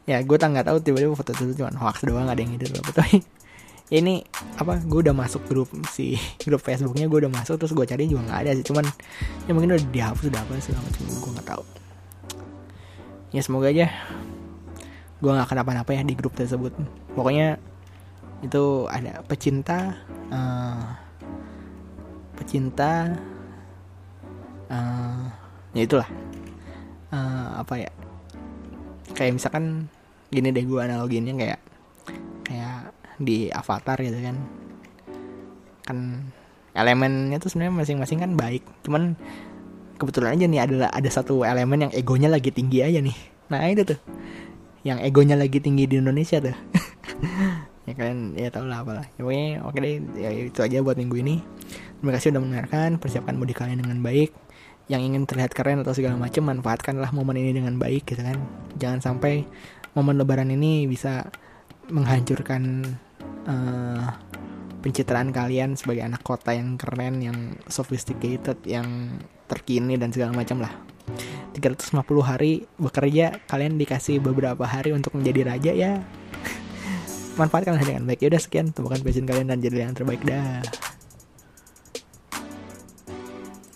ya 0.10 0.18
gue 0.26 0.38
tak 0.38 0.54
nggak 0.54 0.66
tahu 0.66 0.78
tiba-tiba 0.82 1.14
foto 1.14 1.32
itu 1.38 1.54
cuma 1.62 1.70
hoax 1.78 2.02
doang 2.06 2.26
ada 2.26 2.42
yang 2.42 2.58
itu 2.58 2.66
loh 2.74 2.82
tapi 2.90 3.22
ini 3.92 4.24
apa 4.56 4.80
gue 4.82 5.00
udah 5.04 5.12
masuk 5.12 5.44
grup 5.52 5.70
si 5.92 6.16
grup 6.48 6.64
Facebooknya 6.64 7.12
gue 7.12 7.28
udah 7.28 7.32
masuk 7.32 7.60
terus 7.60 7.76
gue 7.76 7.84
cari 7.84 8.08
juga 8.08 8.32
nggak 8.32 8.40
ada 8.48 8.52
sih 8.56 8.66
cuman 8.66 8.88
ya 9.46 9.52
mungkin 9.52 9.76
udah 9.76 9.84
dihapus 9.92 10.32
udah 10.32 10.42
apa 10.42 10.52
sih 10.64 10.72
macam 10.72 11.04
gue 11.06 11.32
nggak 11.36 11.48
tahu. 11.48 11.64
Ya 13.32 13.42
semoga 13.44 13.68
aja 13.72 13.88
gue 15.22 15.32
nggak 15.32 15.50
kenapa-napa 15.52 15.92
ya 15.92 16.02
di 16.08 16.16
grup 16.16 16.34
tersebut. 16.34 16.72
Pokoknya 17.14 17.60
itu 18.42 18.90
ada 18.90 19.22
pecinta 19.28 20.02
uh, 20.34 20.98
pecinta 22.40 23.22
uh, 24.72 25.30
ya 25.78 25.82
itulah 25.86 26.10
uh, 27.14 27.62
apa 27.62 27.86
ya 27.86 27.92
kayak 29.22 29.38
misalkan 29.38 29.86
gini 30.34 30.50
deh 30.50 30.66
gue 30.66 30.82
analoginnya 30.82 31.38
kayak 31.38 31.60
kayak 32.42 32.90
di 33.22 33.54
Avatar 33.54 34.02
gitu 34.02 34.18
kan. 34.18 34.36
Kan 35.86 35.98
elemennya 36.74 37.38
tuh 37.38 37.54
sebenarnya 37.54 37.86
masing-masing 37.86 38.18
kan 38.18 38.34
baik. 38.34 38.66
Cuman 38.82 39.14
kebetulan 40.02 40.34
aja 40.34 40.46
nih 40.50 40.62
ada 40.66 40.90
ada 40.90 41.10
satu 41.14 41.46
elemen 41.46 41.86
yang 41.86 41.94
egonya 41.94 42.34
lagi 42.34 42.50
tinggi 42.50 42.82
aja 42.82 42.98
nih. 42.98 43.18
Nah 43.54 43.70
itu 43.70 43.94
tuh. 43.94 44.00
Yang 44.82 45.06
egonya 45.06 45.38
lagi 45.38 45.62
tinggi 45.62 45.86
di 45.86 46.02
Indonesia 46.02 46.42
tuh. 46.42 46.58
Ya 47.90 47.98
kalian 47.98 48.38
ya 48.38 48.54
tau 48.54 48.70
lah 48.70 48.86
apalah. 48.86 49.10
Ya, 49.18 49.58
oke 49.66 49.82
deh. 49.82 50.06
Ya 50.14 50.30
itu 50.30 50.62
aja 50.62 50.86
buat 50.86 51.02
minggu 51.02 51.18
ini. 51.18 51.42
Terima 51.98 52.14
kasih 52.14 52.30
udah 52.30 52.42
mendengarkan. 52.46 53.02
Persiapkan 53.02 53.34
mudik 53.34 53.58
kalian 53.58 53.82
dengan 53.82 54.06
baik 54.06 54.30
yang 54.92 55.00
ingin 55.00 55.24
terlihat 55.24 55.56
keren 55.56 55.80
atau 55.80 55.96
segala 55.96 56.20
macam 56.20 56.52
manfaatkanlah 56.52 57.16
momen 57.16 57.40
ini 57.40 57.56
dengan 57.56 57.80
baik 57.80 58.12
gitu 58.12 58.20
kan. 58.20 58.36
Jangan 58.76 59.00
sampai 59.00 59.48
momen 59.96 60.20
lebaran 60.20 60.52
ini 60.52 60.84
bisa 60.84 61.32
menghancurkan 61.88 62.84
uh, 63.48 64.12
pencitraan 64.84 65.32
kalian 65.32 65.80
sebagai 65.80 66.04
anak 66.04 66.20
kota 66.28 66.52
yang 66.52 66.76
keren 66.76 67.24
yang 67.24 67.56
sophisticated 67.72 68.60
yang 68.68 69.16
terkini 69.48 69.96
dan 69.96 70.12
segala 70.12 70.36
macam 70.36 70.60
lah. 70.60 70.76
350 71.56 71.96
hari 72.24 72.68
bekerja 72.76 73.40
kalian 73.48 73.80
dikasih 73.80 74.20
beberapa 74.20 74.68
hari 74.68 74.92
untuk 74.92 75.16
menjadi 75.16 75.56
raja 75.56 75.72
ya. 75.72 76.04
Manfaatkan 77.40 77.80
dengan 77.80 78.04
baik. 78.12 78.28
Ya 78.28 78.28
udah 78.28 78.44
sekian. 78.44 78.76
Temukan 78.76 79.00
passion 79.00 79.24
kalian 79.24 79.56
dan 79.56 79.64
jadi 79.64 79.88
yang 79.88 79.96
terbaik 79.96 80.20
dah 80.28 80.60